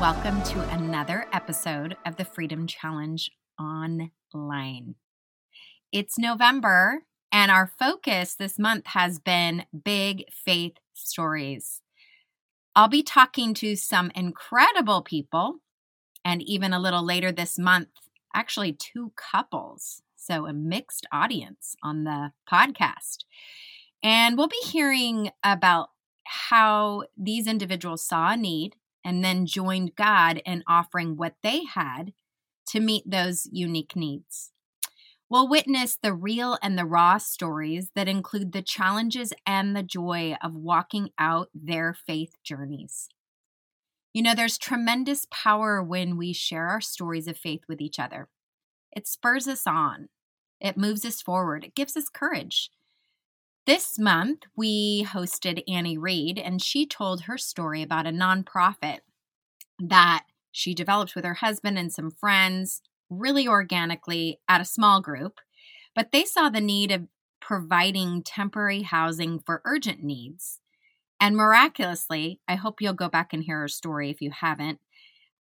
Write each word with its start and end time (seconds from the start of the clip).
Welcome 0.00 0.42
to 0.44 0.62
another 0.70 1.26
episode 1.30 1.94
of 2.06 2.16
the 2.16 2.24
Freedom 2.24 2.66
Challenge 2.66 3.30
Online. 3.60 4.94
It's 5.92 6.18
November, 6.18 7.02
and 7.30 7.50
our 7.50 7.70
focus 7.78 8.34
this 8.34 8.58
month 8.58 8.86
has 8.86 9.18
been 9.18 9.66
big 9.84 10.24
faith 10.32 10.78
stories. 10.94 11.82
I'll 12.74 12.88
be 12.88 13.02
talking 13.02 13.52
to 13.56 13.76
some 13.76 14.10
incredible 14.14 15.02
people, 15.02 15.56
and 16.24 16.40
even 16.44 16.72
a 16.72 16.80
little 16.80 17.04
later 17.04 17.30
this 17.30 17.58
month, 17.58 17.90
actually, 18.34 18.72
two 18.72 19.12
couples. 19.16 20.00
So, 20.16 20.46
a 20.46 20.54
mixed 20.54 21.06
audience 21.12 21.76
on 21.82 22.04
the 22.04 22.32
podcast. 22.50 23.24
And 24.02 24.38
we'll 24.38 24.48
be 24.48 24.62
hearing 24.64 25.30
about 25.44 25.90
how 26.24 27.02
these 27.18 27.46
individuals 27.46 28.02
saw 28.02 28.30
a 28.30 28.36
need 28.38 28.76
and 29.04 29.24
then 29.24 29.46
joined 29.46 29.96
God 29.96 30.42
in 30.44 30.62
offering 30.68 31.16
what 31.16 31.34
they 31.42 31.64
had 31.64 32.12
to 32.68 32.80
meet 32.80 33.04
those 33.06 33.48
unique 33.50 33.96
needs. 33.96 34.52
We'll 35.28 35.48
witness 35.48 35.96
the 36.02 36.12
real 36.12 36.58
and 36.60 36.76
the 36.76 36.84
raw 36.84 37.18
stories 37.18 37.90
that 37.94 38.08
include 38.08 38.52
the 38.52 38.62
challenges 38.62 39.32
and 39.46 39.76
the 39.76 39.82
joy 39.84 40.36
of 40.42 40.56
walking 40.56 41.10
out 41.18 41.50
their 41.54 41.94
faith 41.94 42.32
journeys. 42.42 43.08
You 44.12 44.22
know, 44.22 44.34
there's 44.34 44.58
tremendous 44.58 45.26
power 45.30 45.80
when 45.82 46.16
we 46.16 46.32
share 46.32 46.66
our 46.66 46.80
stories 46.80 47.28
of 47.28 47.36
faith 47.36 47.60
with 47.68 47.80
each 47.80 48.00
other. 48.00 48.28
It 48.90 49.06
spurs 49.06 49.46
us 49.46 49.68
on, 49.68 50.08
it 50.60 50.76
moves 50.76 51.04
us 51.04 51.22
forward, 51.22 51.62
it 51.64 51.76
gives 51.76 51.96
us 51.96 52.08
courage. 52.12 52.70
This 53.66 53.98
month, 53.98 54.44
we 54.56 55.04
hosted 55.04 55.62
Annie 55.68 55.98
Reed, 55.98 56.38
and 56.38 56.62
she 56.62 56.86
told 56.86 57.22
her 57.22 57.38
story 57.38 57.82
about 57.82 58.06
a 58.06 58.10
nonprofit 58.10 59.00
that 59.78 60.24
she 60.50 60.74
developed 60.74 61.14
with 61.14 61.24
her 61.24 61.34
husband 61.34 61.78
and 61.78 61.92
some 61.92 62.10
friends, 62.10 62.82
really 63.08 63.46
organically 63.46 64.40
at 64.48 64.60
a 64.60 64.64
small 64.64 65.00
group. 65.00 65.40
But 65.94 66.10
they 66.12 66.24
saw 66.24 66.48
the 66.48 66.60
need 66.60 66.90
of 66.90 67.06
providing 67.40 68.22
temporary 68.22 68.82
housing 68.82 69.38
for 69.38 69.62
urgent 69.64 70.02
needs. 70.02 70.60
And 71.20 71.36
miraculously, 71.36 72.40
I 72.48 72.54
hope 72.54 72.80
you'll 72.80 72.94
go 72.94 73.08
back 73.08 73.32
and 73.32 73.44
hear 73.44 73.60
her 73.60 73.68
story 73.68 74.10
if 74.10 74.22
you 74.22 74.30
haven't. 74.30 74.80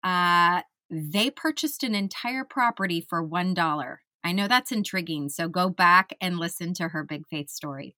Uh, 0.04 0.62
they 0.90 1.30
purchased 1.30 1.84
an 1.84 1.96
entire 1.96 2.44
property 2.44 3.06
for 3.08 3.26
$1 3.26 3.98
I 4.24 4.32
know 4.32 4.48
that's 4.48 4.72
intriguing, 4.72 5.30
so 5.30 5.48
go 5.48 5.70
back 5.70 6.14
and 6.22 6.38
listen 6.38 6.74
to 6.76 6.90
her 6.90 7.04
big 7.04 7.28
faith 7.28 7.50
story. 7.50 7.96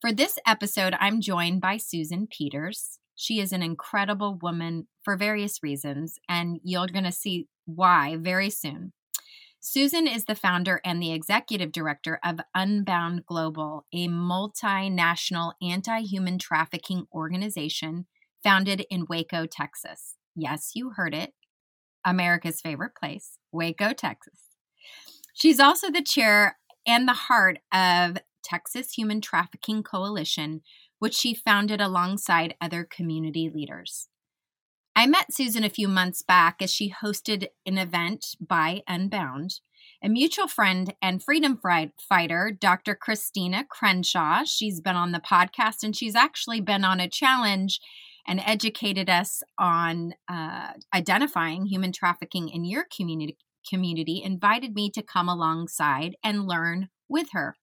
For 0.00 0.12
this 0.12 0.38
episode, 0.46 0.94
I'm 1.00 1.20
joined 1.20 1.60
by 1.60 1.78
Susan 1.78 2.26
Peters. 2.26 2.98
She 3.16 3.40
is 3.40 3.52
an 3.52 3.62
incredible 3.62 4.38
woman 4.40 4.86
for 5.02 5.16
various 5.16 5.62
reasons, 5.62 6.18
and 6.28 6.60
you're 6.62 6.86
going 6.86 7.04
to 7.04 7.12
see 7.12 7.48
why 7.64 8.16
very 8.16 8.50
soon. 8.50 8.92
Susan 9.60 10.06
is 10.06 10.26
the 10.26 10.34
founder 10.34 10.80
and 10.84 11.02
the 11.02 11.12
executive 11.12 11.72
director 11.72 12.20
of 12.22 12.38
Unbound 12.54 13.24
Global, 13.24 13.86
a 13.94 14.08
multinational 14.08 15.54
anti 15.62 16.00
human 16.00 16.38
trafficking 16.38 17.06
organization 17.14 18.04
founded 18.42 18.84
in 18.90 19.06
Waco, 19.08 19.46
Texas. 19.46 20.16
Yes, 20.36 20.72
you 20.74 20.90
heard 20.96 21.14
it. 21.14 21.32
America's 22.04 22.60
favorite 22.60 22.94
place, 22.94 23.38
Waco, 23.52 23.94
Texas. 23.94 24.53
She's 25.34 25.58
also 25.58 25.90
the 25.90 26.02
chair 26.02 26.58
and 26.86 27.08
the 27.08 27.12
heart 27.12 27.58
of 27.72 28.18
Texas 28.44 28.92
Human 28.92 29.20
Trafficking 29.20 29.82
Coalition, 29.82 30.62
which 31.00 31.14
she 31.14 31.34
founded 31.34 31.80
alongside 31.80 32.54
other 32.60 32.84
community 32.84 33.50
leaders. 33.52 34.08
I 34.96 35.06
met 35.06 35.32
Susan 35.32 35.64
a 35.64 35.70
few 35.70 35.88
months 35.88 36.22
back 36.22 36.62
as 36.62 36.72
she 36.72 36.92
hosted 36.92 37.48
an 37.66 37.78
event 37.78 38.36
by 38.40 38.82
Unbound. 38.86 39.60
A 40.04 40.08
mutual 40.08 40.46
friend 40.46 40.94
and 41.02 41.22
freedom 41.22 41.58
fighter, 42.08 42.56
Dr. 42.58 42.94
Christina 42.94 43.64
Crenshaw, 43.68 44.44
she's 44.44 44.80
been 44.80 44.94
on 44.94 45.10
the 45.10 45.18
podcast 45.18 45.82
and 45.82 45.96
she's 45.96 46.14
actually 46.14 46.60
been 46.60 46.84
on 46.84 47.00
a 47.00 47.08
challenge 47.08 47.80
and 48.26 48.40
educated 48.46 49.10
us 49.10 49.42
on 49.58 50.14
uh, 50.28 50.74
identifying 50.94 51.66
human 51.66 51.90
trafficking 51.90 52.48
in 52.48 52.64
your 52.64 52.86
community 52.96 53.36
community 53.68 54.22
invited 54.22 54.74
me 54.74 54.90
to 54.90 55.02
come 55.02 55.28
alongside 55.28 56.16
and 56.22 56.46
learn 56.46 56.88
with 57.08 57.28
her. 57.32 57.56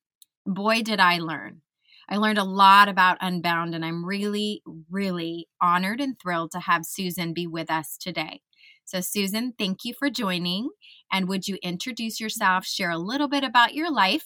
Boy, 0.46 0.82
did 0.82 1.00
I 1.00 1.20
learn. 1.20 1.62
I 2.10 2.18
learned 2.18 2.40
a 2.40 2.44
lot 2.44 2.90
about 2.90 3.18
Unbound, 3.22 3.74
and 3.74 3.86
I'm 3.86 4.06
really, 4.06 4.62
really 4.90 5.48
honored 5.62 6.02
and 6.02 6.20
thrilled 6.20 6.52
to 6.52 6.60
have 6.60 6.86
Susan 6.86 7.34
be 7.34 7.48
with 7.48 7.72
us 7.72 7.98
today. 7.98 8.42
So, 8.84 9.00
Susan, 9.00 9.54
thank 9.58 9.86
you 9.86 9.94
for 9.98 10.10
joining. 10.10 10.72
And 11.12 11.30
would 11.30 11.48
you 11.48 11.58
introduce 11.64 12.20
yourself, 12.20 12.66
share 12.66 12.90
a 12.90 12.98
little 12.98 13.30
bit 13.30 13.46
about 13.46 13.74
your 13.74 13.90
life 13.90 14.26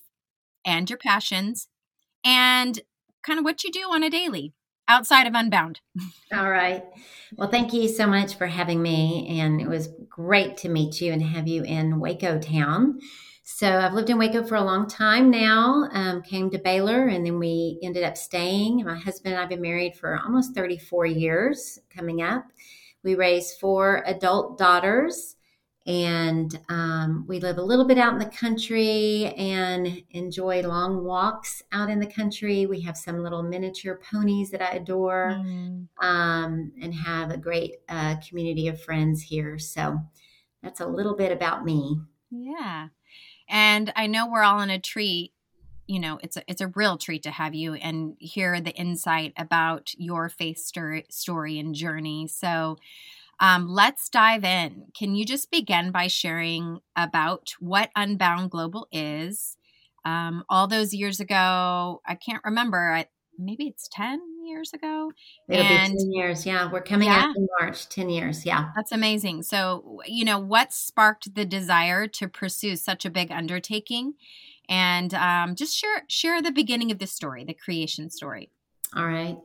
and 0.66 0.90
your 0.90 0.97
passions, 0.97 1.68
and 2.24 2.81
kind 3.24 3.38
of 3.38 3.46
what 3.46 3.64
you 3.64 3.72
do 3.72 3.81
on 3.91 4.02
a 4.02 4.09
daily? 4.09 4.53
Outside 4.88 5.28
of 5.28 5.34
Unbound. 5.34 5.81
All 6.34 6.50
right. 6.50 6.84
Well, 7.38 7.50
thank 7.50 7.73
you 7.73 7.88
so 7.88 8.07
much 8.07 8.35
for 8.35 8.47
having 8.47 8.81
me. 8.81 9.40
And 9.40 9.59
it 9.59 9.68
was 9.68 9.90
great 10.09 10.57
to 10.57 10.69
meet 10.69 11.01
you 11.01 11.12
and 11.12 11.22
have 11.22 11.47
you 11.47 11.63
in 11.63 12.00
Waco 12.00 12.40
town. 12.40 13.00
So 13.44 13.68
I've 13.78 13.94
lived 13.94 14.09
in 14.09 14.18
Waco 14.18 14.44
for 14.44 14.56
a 14.56 14.63
long 14.63 14.88
time 14.88 15.29
now. 15.29 15.88
Um, 15.91 16.23
came 16.23 16.50
to 16.50 16.57
Baylor, 16.57 17.09
and 17.09 17.23
then 17.23 17.38
we 17.38 17.78
ended 17.84 18.03
up 18.03 18.18
staying. 18.18 18.84
My 18.84 18.97
husband 18.97 19.35
and 19.35 19.44
I've 19.44 19.50
been 19.50 19.62
married 19.62 19.96
for 19.96 20.19
almost 20.19 20.56
34 20.56 21.06
years 21.06 21.78
coming 21.96 22.23
up. 22.23 22.46
We 23.03 23.13
raised 23.13 23.59
four 23.59 24.03
adult 24.07 24.57
daughters 24.57 25.34
and 25.88 26.59
um, 26.69 27.25
we 27.28 27.40
live 27.40 27.59
a 27.59 27.63
little 27.63 27.85
bit 27.85 28.00
out 28.00 28.13
in 28.13 28.19
the 28.19 28.25
country 28.25 29.25
and 29.38 30.01
enjoy 30.12 30.62
long 30.63 31.03
walks 31.03 31.62
out 31.72 31.91
in 31.91 32.00
the 32.00 32.07
country. 32.07 32.66
We 32.66 32.81
have 32.81 32.97
some 32.97 33.22
little 33.22 33.44
miniature 33.44 34.00
ponies 34.12 34.50
that 34.50 34.63
I 34.63 34.78
adore 34.78 35.35
mm. 35.38 35.88
um, 36.01 36.72
and 36.81 36.94
have 36.94 37.29
a 37.29 37.38
great 37.38 37.75
uh, 37.88 38.16
community 38.28 38.68
of 38.68 38.81
friends 38.81 39.22
here. 39.22 39.59
So 39.59 40.00
that's 40.63 40.79
a 40.79 40.88
little 40.88 41.16
bit 41.16 41.31
about 41.31 41.63
me. 41.63 42.00
Yeah. 42.31 42.88
And 43.47 43.94
I 43.96 44.07
know 44.07 44.28
we're 44.28 44.44
all 44.44 44.62
in 44.62 44.72
a 44.72 44.79
treat. 44.79 45.34
You 45.85 46.00
know, 46.00 46.19
it's 46.23 46.35
a 46.35 46.41
it's 46.47 46.62
a 46.62 46.69
real 46.69 46.97
treat 46.97 47.22
to 47.23 47.31
have 47.31 47.53
you 47.53 47.75
and 47.75 48.16
hear 48.17 48.59
the 48.59 48.72
insight 48.72 49.34
about 49.38 49.91
your 50.00 50.29
faith 50.29 50.57
story, 50.57 51.06
story 51.12 51.59
and 51.59 51.75
journey. 51.75 52.28
So, 52.28 52.78
um, 53.40 53.68
let's 53.68 54.09
dive 54.09 54.44
in. 54.44 54.85
Can 54.97 55.16
you 55.16 55.25
just 55.25 55.51
begin 55.51 55.91
by 55.91 56.07
sharing 56.07 56.79
about 56.96 57.53
what 57.59 57.90
Unbound 57.96 58.51
Global 58.51 58.88
is? 58.91 59.57
Um, 60.06 60.44
all 60.50 60.68
those 60.68 60.94
years 60.94 61.19
ago, 61.19 62.01
I 62.06 62.16
can't 62.16 62.44
remember. 62.46 62.91
I, 62.91 63.07
maybe 63.38 63.68
it's 63.68 63.90
10 63.91 64.22
years 64.46 64.72
ago. 64.72 65.12
It'll 65.50 65.66
and, 65.66 65.94
be 65.94 66.00
10 66.00 66.12
years. 66.12 66.46
Yeah. 66.46 66.72
We're 66.72 66.81
coming 66.81 67.09
yeah. 67.09 67.25
up 67.25 67.35
in 67.35 67.47
March, 67.59 67.90
10 67.90 68.09
years. 68.09 68.46
Yeah. 68.46 68.69
That's 68.75 68.91
amazing. 68.91 69.43
So, 69.43 70.02
you 70.05 70.23
know, 70.23 70.40
what 70.40 70.72
sparked 70.72 71.34
the 71.35 71.46
desire 71.46 72.08
to 72.08 72.28
pursue 72.28 72.76
such 72.76 73.05
a 73.05 73.09
big 73.09 73.32
undertaking? 73.32 74.14
And 74.70 75.14
um, 75.14 75.55
just 75.55 75.76
share, 75.76 76.03
share 76.08 76.41
the 76.41 76.52
beginning 76.52 76.91
of 76.91 76.99
the 76.99 77.08
story, 77.08 77.43
the 77.43 77.53
creation 77.53 78.09
story. 78.09 78.52
All 78.93 79.05
right. 79.05 79.37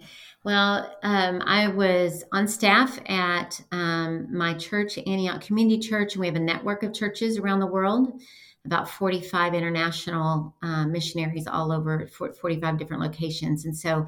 Well, 0.43 0.97
um, 1.03 1.43
I 1.45 1.69
was 1.69 2.25
on 2.33 2.49
staff 2.49 2.99
at 3.07 3.61
um, 3.73 4.27
my 4.35 4.55
church, 4.55 4.97
Antioch 4.97 5.43
Community 5.43 5.79
Church, 5.79 6.15
and 6.15 6.21
we 6.21 6.27
have 6.27 6.37
a 6.37 6.41
network 6.41 6.83
of 6.83 6.95
churches 6.95 7.37
around 7.37 7.61
the 7.61 7.67
world, 7.67 8.23
about 8.65 8.89
45 8.89 9.55
international 9.55 10.55
uh, 10.63 10.87
missionaries 10.87 11.47
all 11.47 11.73
over 11.73 12.07
45 12.07 12.79
different 12.79 13.03
locations. 13.03 13.65
And 13.67 13.77
so 13.77 14.07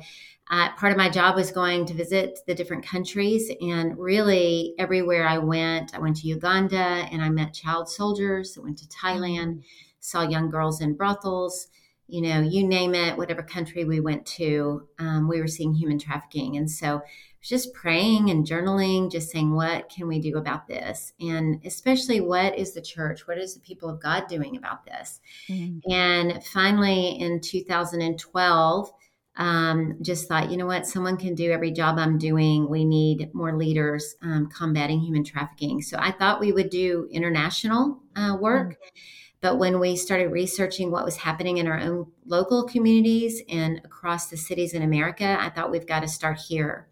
uh, 0.50 0.72
part 0.76 0.92
of 0.92 0.98
my 0.98 1.10
job 1.10 1.34
was 1.34 1.50
going 1.50 1.86
to 1.86 1.94
visit 1.94 2.38
the 2.46 2.54
different 2.54 2.84
countries. 2.84 3.50
And 3.60 3.98
really, 3.98 4.74
everywhere 4.78 5.26
I 5.26 5.38
went, 5.38 5.94
I 5.94 5.98
went 5.98 6.16
to 6.18 6.28
Uganda 6.28 6.76
and 7.10 7.22
I 7.22 7.28
met 7.30 7.54
child 7.54 7.88
soldiers, 7.90 8.56
I 8.58 8.62
went 8.62 8.78
to 8.78 8.88
Thailand, 8.88 9.62
saw 10.00 10.22
young 10.22 10.50
girls 10.50 10.80
in 10.80 10.94
brothels 10.94 11.68
you 12.12 12.20
know, 12.20 12.40
you 12.40 12.68
name 12.68 12.94
it, 12.94 13.16
whatever 13.16 13.42
country 13.42 13.86
we 13.86 13.98
went 13.98 14.26
to, 14.26 14.86
um, 14.98 15.28
we 15.28 15.40
were 15.40 15.48
seeing 15.48 15.72
human 15.72 15.98
trafficking. 15.98 16.58
And 16.58 16.70
so 16.70 17.00
just 17.40 17.72
praying 17.72 18.28
and 18.28 18.46
journaling, 18.46 19.10
just 19.10 19.30
saying, 19.30 19.54
what 19.54 19.88
can 19.88 20.06
we 20.08 20.20
do 20.20 20.36
about 20.36 20.68
this? 20.68 21.14
And 21.20 21.58
especially, 21.64 22.20
what 22.20 22.58
is 22.58 22.74
the 22.74 22.82
church? 22.82 23.26
What 23.26 23.38
is 23.38 23.54
the 23.54 23.60
people 23.60 23.88
of 23.88 24.02
God 24.02 24.26
doing 24.28 24.58
about 24.58 24.84
this? 24.84 25.20
Mm-hmm. 25.48 25.90
And 25.90 26.44
finally, 26.44 27.18
in 27.18 27.40
2012, 27.40 28.92
um, 29.36 29.96
just 30.02 30.28
thought, 30.28 30.50
you 30.50 30.58
know 30.58 30.66
what, 30.66 30.86
someone 30.86 31.16
can 31.16 31.34
do 31.34 31.50
every 31.50 31.70
job 31.70 31.98
I'm 31.98 32.18
doing. 32.18 32.68
We 32.68 32.84
need 32.84 33.34
more 33.34 33.56
leaders 33.56 34.16
um, 34.20 34.50
combating 34.54 35.00
human 35.00 35.24
trafficking. 35.24 35.80
So 35.80 35.96
I 35.98 36.12
thought 36.12 36.40
we 36.40 36.52
would 36.52 36.68
do 36.68 37.08
international 37.10 38.02
uh, 38.14 38.36
work. 38.38 38.72
Mm-hmm. 38.72 38.98
But 39.42 39.58
when 39.58 39.80
we 39.80 39.96
started 39.96 40.28
researching 40.28 40.90
what 40.90 41.04
was 41.04 41.16
happening 41.16 41.58
in 41.58 41.66
our 41.66 41.78
own 41.78 42.06
local 42.24 42.64
communities 42.64 43.42
and 43.48 43.80
across 43.84 44.28
the 44.28 44.36
cities 44.36 44.72
in 44.72 44.82
America, 44.82 45.36
I 45.38 45.50
thought 45.50 45.70
we've 45.70 45.86
got 45.86 46.00
to 46.00 46.08
start 46.08 46.38
here. 46.38 46.88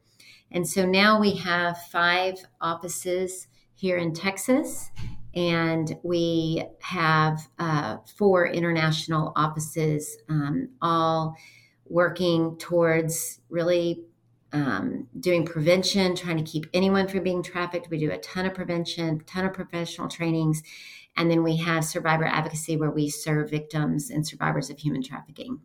And 0.51 0.69
so 0.69 0.85
now 0.85 1.21
we 1.21 1.37
have 1.37 1.79
five 1.93 2.35
offices 2.61 3.47
here 3.77 3.99
in 3.99 4.13
Texas, 4.13 4.91
and 5.33 5.97
we 6.03 6.65
have 6.81 7.41
uh, 7.61 7.99
four 8.19 8.49
international 8.49 9.33
offices, 9.37 10.19
um, 10.29 10.71
all 10.83 11.37
working 11.89 12.57
towards 12.59 13.39
really 13.49 14.03
um, 14.53 15.07
doing 15.21 15.47
prevention, 15.47 16.17
trying 16.17 16.37
to 16.37 16.43
keep 16.43 16.67
anyone 16.75 17.07
from 17.07 17.23
being 17.23 17.43
trafficked. 17.43 17.89
We 17.91 17.99
do 17.99 18.11
a 18.11 18.19
ton 18.19 18.47
of 18.47 18.55
prevention, 18.55 19.21
a 19.21 19.25
ton 19.25 19.45
of 19.45 19.53
professional 19.53 20.09
trainings, 20.09 20.63
and 21.17 21.31
then 21.31 21.43
we 21.43 21.57
have 21.57 21.85
survivor 21.85 22.25
advocacy 22.25 22.77
where 22.77 22.91
we 22.91 23.09
serve 23.09 23.51
victims 23.51 24.11
and 24.11 24.27
survivors 24.27 24.71
of 24.71 24.79
human 24.79 25.03
trafficking. 25.03 25.61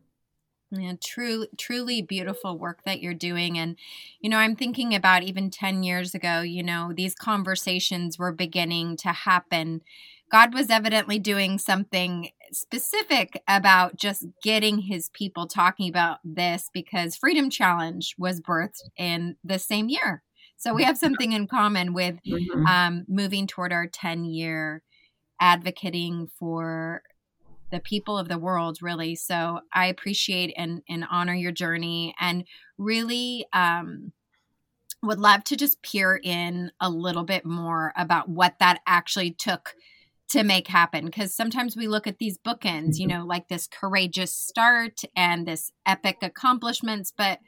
Yeah, 0.72 0.94
truly, 1.04 1.48
truly 1.58 2.02
beautiful 2.02 2.58
work 2.58 2.84
that 2.86 3.00
you're 3.00 3.14
doing. 3.14 3.58
And, 3.58 3.78
you 4.20 4.30
know, 4.30 4.38
I'm 4.38 4.56
thinking 4.56 4.96
about 4.96 5.24
even 5.24 5.50
10 5.50 5.84
years 5.84 6.16
ago, 6.16 6.42
you 6.42 6.64
know, 6.64 6.92
these 6.96 7.16
conversations 7.16 8.18
were 8.18 8.32
beginning 8.32 8.98
to 8.98 9.10
happen. 9.10 9.82
God 10.32 10.54
was 10.54 10.70
evidently 10.70 11.20
doing 11.20 11.60
something 11.60 12.30
specific 12.52 13.42
about 13.48 13.96
just 13.96 14.26
getting 14.44 14.80
his 14.80 15.10
people 15.10 15.48
talking 15.48 15.88
about 15.88 16.18
this 16.24 16.70
because 16.74 17.16
Freedom 17.16 17.50
Challenge 17.50 18.16
was 18.18 18.42
birthed 18.42 18.82
in 18.98 19.36
the 19.44 19.60
same 19.60 19.88
year. 19.88 20.24
So 20.58 20.74
we 20.74 20.84
have 20.84 20.98
something 20.98 21.32
in 21.32 21.48
common 21.48 21.94
with 21.94 22.16
mm-hmm. 22.28 22.66
um, 22.66 23.06
moving 23.08 23.46
toward 23.46 23.72
our 23.72 23.88
10 23.88 24.26
year 24.26 24.82
advocating 25.40 26.30
for 26.38 27.04
the 27.72 27.80
people 27.80 28.18
of 28.18 28.28
the 28.28 28.38
world 28.38 28.82
really 28.82 29.16
so 29.16 29.60
i 29.74 29.88
appreciate 29.88 30.54
and 30.56 30.82
and 30.88 31.06
honor 31.10 31.34
your 31.34 31.52
journey 31.52 32.14
and 32.20 32.46
really 32.78 33.46
um 33.54 34.12
would 35.02 35.20
love 35.20 35.44
to 35.44 35.56
just 35.56 35.82
peer 35.82 36.20
in 36.24 36.72
a 36.80 36.90
little 36.90 37.24
bit 37.24 37.46
more 37.46 37.94
about 37.96 38.28
what 38.28 38.56
that 38.60 38.80
actually 38.88 39.32
took 39.32 39.76
to 40.28 40.44
make 40.44 40.68
happen 40.68 41.06
because 41.06 41.34
sometimes 41.34 41.76
we 41.76 41.88
look 41.88 42.08
at 42.08 42.18
these 42.18 42.38
bookends 42.38 42.98
you 42.98 43.08
mm-hmm. 43.08 43.20
know 43.20 43.26
like 43.26 43.48
this 43.48 43.68
courageous 43.68 44.34
start 44.34 45.02
and 45.16 45.48
this 45.48 45.72
epic 45.86 46.18
accomplishments 46.22 47.12
but 47.16 47.40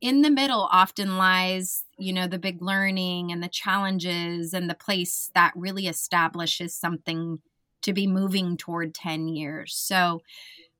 in 0.00 0.22
the 0.22 0.30
middle 0.30 0.68
often 0.72 1.18
lies 1.18 1.84
you 1.98 2.12
know 2.12 2.26
the 2.26 2.38
big 2.38 2.62
learning 2.62 3.30
and 3.30 3.42
the 3.42 3.48
challenges 3.48 4.54
and 4.54 4.68
the 4.70 4.74
place 4.74 5.30
that 5.34 5.52
really 5.54 5.86
establishes 5.86 6.74
something 6.74 7.38
to 7.82 7.92
be 7.92 8.06
moving 8.06 8.56
toward 8.56 8.94
10 8.94 9.28
years. 9.28 9.74
So, 9.74 10.22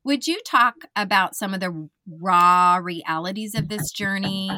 would 0.03 0.27
you 0.27 0.41
talk 0.47 0.77
about 0.97 1.37
some 1.37 1.53
of 1.53 1.61
the 1.61 1.91
raw 2.09 2.81
realities 2.83 3.55
of 3.55 3.69
this 3.69 3.91
journey? 3.91 4.51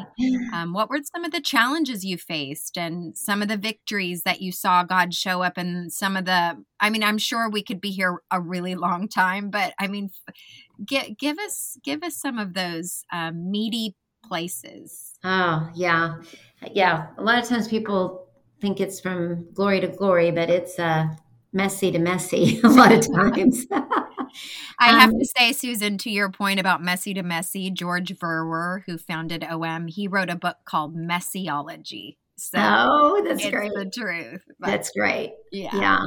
Um, 0.52 0.72
what 0.72 0.88
were 0.88 1.00
some 1.12 1.24
of 1.24 1.32
the 1.32 1.40
challenges 1.40 2.04
you 2.04 2.16
faced 2.16 2.78
and 2.78 3.16
some 3.18 3.42
of 3.42 3.48
the 3.48 3.56
victories 3.56 4.22
that 4.22 4.40
you 4.40 4.52
saw 4.52 4.84
God 4.84 5.12
show 5.12 5.42
up 5.42 5.56
and 5.56 5.92
some 5.92 6.16
of 6.16 6.26
the, 6.26 6.62
I 6.78 6.90
mean, 6.90 7.02
I'm 7.02 7.18
sure 7.18 7.50
we 7.50 7.64
could 7.64 7.80
be 7.80 7.90
here 7.90 8.22
a 8.30 8.40
really 8.40 8.76
long 8.76 9.08
time, 9.08 9.50
but 9.50 9.74
I 9.80 9.88
mean, 9.88 10.10
give, 10.86 11.16
give 11.18 11.38
us, 11.40 11.76
give 11.82 12.04
us 12.04 12.16
some 12.16 12.38
of 12.38 12.54
those 12.54 13.02
um, 13.10 13.50
meaty 13.50 13.96
places. 14.22 15.14
Oh 15.24 15.68
yeah. 15.74 16.16
Yeah. 16.70 17.08
A 17.18 17.22
lot 17.22 17.42
of 17.42 17.48
times 17.48 17.68
people 17.68 18.28
think 18.60 18.80
it's 18.80 19.00
from 19.00 19.48
glory 19.52 19.80
to 19.80 19.88
glory, 19.88 20.30
but 20.30 20.48
it's, 20.48 20.78
uh, 20.78 21.06
messy 21.52 21.90
to 21.92 21.98
messy 21.98 22.60
a 22.64 22.68
lot 22.68 22.92
of 22.92 23.06
times. 23.14 23.66
I 24.78 24.98
have 24.98 25.10
um, 25.10 25.18
to 25.18 25.24
say, 25.36 25.52
Susan, 25.52 25.98
to 25.98 26.10
your 26.10 26.30
point 26.30 26.58
about 26.58 26.82
messy 26.82 27.12
to 27.14 27.22
messy, 27.22 27.70
George 27.70 28.14
Verwer, 28.18 28.82
who 28.86 28.98
founded 28.98 29.44
OM, 29.44 29.88
he 29.88 30.08
wrote 30.08 30.30
a 30.30 30.36
book 30.36 30.56
called 30.64 30.96
Messiology. 30.96 32.18
So 32.36 32.58
oh, 32.58 33.22
that's 33.24 33.48
great. 33.48 33.72
The 33.74 33.90
truth. 33.90 34.44
But, 34.58 34.68
that's 34.68 34.90
great. 34.90 35.34
Yeah. 35.52 35.76
Yeah. 35.76 36.00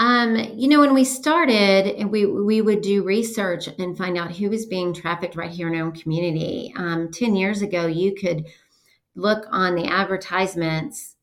Um, 0.00 0.36
you 0.54 0.68
know, 0.68 0.80
when 0.80 0.94
we 0.94 1.04
started, 1.04 2.06
we 2.06 2.24
we 2.24 2.60
would 2.60 2.82
do 2.82 3.02
research 3.02 3.68
and 3.78 3.98
find 3.98 4.16
out 4.16 4.36
who 4.36 4.48
was 4.48 4.66
being 4.66 4.94
trafficked 4.94 5.34
right 5.34 5.50
here 5.50 5.68
in 5.68 5.74
our 5.74 5.86
own 5.86 5.92
community. 5.92 6.72
Um, 6.76 7.10
Ten 7.10 7.34
years 7.34 7.62
ago, 7.62 7.86
you 7.86 8.14
could 8.14 8.46
look 9.16 9.46
on 9.50 9.74
the 9.74 9.86
advertisements 9.86 11.16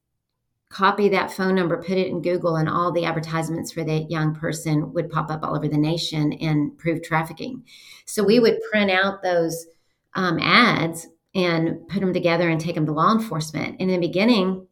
copy 0.76 1.08
that 1.08 1.32
phone 1.32 1.56
number, 1.56 1.82
put 1.82 1.98
it 1.98 2.08
in 2.08 2.22
Google, 2.22 2.58
and 2.58 2.68
all 2.68 2.92
the 2.92 3.06
advertisements 3.06 3.72
for 3.72 3.86
that 3.86 4.12
young 4.12 4.36
person 4.36 4.92
would 4.92 5.10
pop 5.10 5.32
up 5.32 5.42
all 5.42 5.56
over 5.56 5.70
the 5.70 5.78
nation 5.78 6.34
and 6.34 6.78
prove 6.78 7.02
trafficking. 7.02 7.64
So 8.06 8.26
we 8.26 8.42
would 8.42 8.60
print 8.70 8.92
out 8.92 9.24
those 9.24 9.68
um, 10.16 10.38
ads 10.42 11.08
and 11.34 11.88
put 11.88 12.02
them 12.02 12.12
together 12.12 12.50
and 12.50 12.60
take 12.60 12.76
them 12.76 12.86
to 12.88 12.92
law 12.92 13.14
enforcement. 13.14 13.80
In 13.80 13.88
the 13.88 13.98
beginning, 13.98 14.68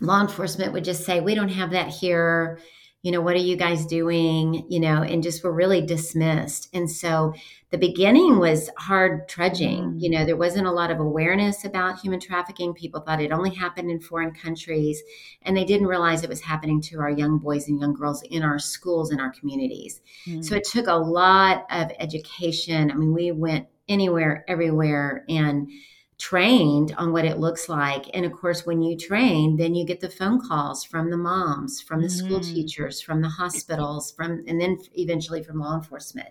law 0.00 0.20
enforcement 0.20 0.72
would 0.72 0.82
just 0.82 1.04
say, 1.04 1.20
We 1.20 1.36
don't 1.36 1.48
have 1.48 1.70
that 1.70 1.88
here 1.88 2.58
you 3.04 3.12
know, 3.12 3.20
what 3.20 3.34
are 3.34 3.38
you 3.38 3.54
guys 3.54 3.84
doing? 3.84 4.64
You 4.70 4.80
know, 4.80 5.02
and 5.02 5.22
just 5.22 5.44
were 5.44 5.52
really 5.52 5.82
dismissed. 5.82 6.70
And 6.72 6.90
so 6.90 7.34
the 7.68 7.76
beginning 7.76 8.38
was 8.38 8.70
hard 8.78 9.28
trudging. 9.28 9.92
Mm. 9.92 10.00
You 10.00 10.08
know, 10.08 10.24
there 10.24 10.38
wasn't 10.38 10.66
a 10.66 10.72
lot 10.72 10.90
of 10.90 11.00
awareness 11.00 11.66
about 11.66 12.00
human 12.00 12.18
trafficking. 12.18 12.72
People 12.72 13.02
thought 13.02 13.20
it 13.20 13.30
only 13.30 13.50
happened 13.50 13.90
in 13.90 14.00
foreign 14.00 14.32
countries, 14.32 15.02
and 15.42 15.54
they 15.54 15.66
didn't 15.66 15.86
realize 15.86 16.22
it 16.22 16.30
was 16.30 16.40
happening 16.40 16.80
to 16.80 16.98
our 16.98 17.10
young 17.10 17.36
boys 17.36 17.68
and 17.68 17.78
young 17.78 17.92
girls 17.92 18.22
in 18.22 18.42
our 18.42 18.58
schools 18.58 19.10
and 19.10 19.20
our 19.20 19.32
communities. 19.32 20.00
Mm. 20.26 20.42
So 20.42 20.54
it 20.54 20.64
took 20.64 20.86
a 20.86 20.94
lot 20.94 21.66
of 21.70 21.90
education. 22.00 22.90
I 22.90 22.94
mean, 22.94 23.12
we 23.12 23.32
went 23.32 23.66
anywhere, 23.86 24.46
everywhere, 24.48 25.26
and 25.28 25.68
trained 26.18 26.94
on 26.96 27.12
what 27.12 27.24
it 27.24 27.38
looks 27.38 27.68
like. 27.68 28.06
And 28.14 28.24
of 28.24 28.32
course, 28.32 28.64
when 28.64 28.82
you 28.82 28.96
train, 28.96 29.56
then 29.56 29.74
you 29.74 29.84
get 29.84 30.00
the 30.00 30.08
phone 30.08 30.40
calls 30.40 30.84
from 30.84 31.10
the 31.10 31.16
moms, 31.16 31.80
from 31.80 32.00
the 32.00 32.08
mm. 32.08 32.12
school 32.12 32.40
teachers, 32.40 33.00
from 33.00 33.20
the 33.20 33.28
hospitals, 33.28 34.12
from 34.12 34.44
and 34.46 34.60
then 34.60 34.78
eventually 34.94 35.42
from 35.42 35.58
law 35.58 35.74
enforcement. 35.74 36.28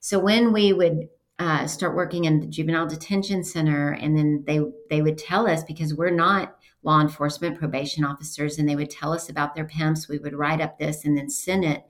So 0.00 0.18
when 0.18 0.52
we 0.52 0.72
would 0.72 1.08
uh, 1.38 1.66
start 1.66 1.94
working 1.94 2.24
in 2.24 2.40
the 2.40 2.46
juvenile 2.46 2.86
detention 2.86 3.44
center, 3.44 3.92
and 3.92 4.16
then 4.16 4.44
they 4.46 4.60
they 4.90 5.02
would 5.02 5.18
tell 5.18 5.46
us 5.46 5.62
because 5.64 5.94
we're 5.94 6.10
not 6.10 6.56
law 6.82 7.00
enforcement 7.00 7.58
probation 7.58 8.04
officers, 8.04 8.58
and 8.58 8.68
they 8.68 8.76
would 8.76 8.90
tell 8.90 9.12
us 9.12 9.28
about 9.28 9.54
their 9.54 9.64
pimps. 9.64 10.08
We 10.08 10.18
would 10.18 10.34
write 10.34 10.60
up 10.60 10.78
this 10.78 11.04
and 11.04 11.16
then 11.16 11.30
send 11.30 11.64
it 11.64 11.84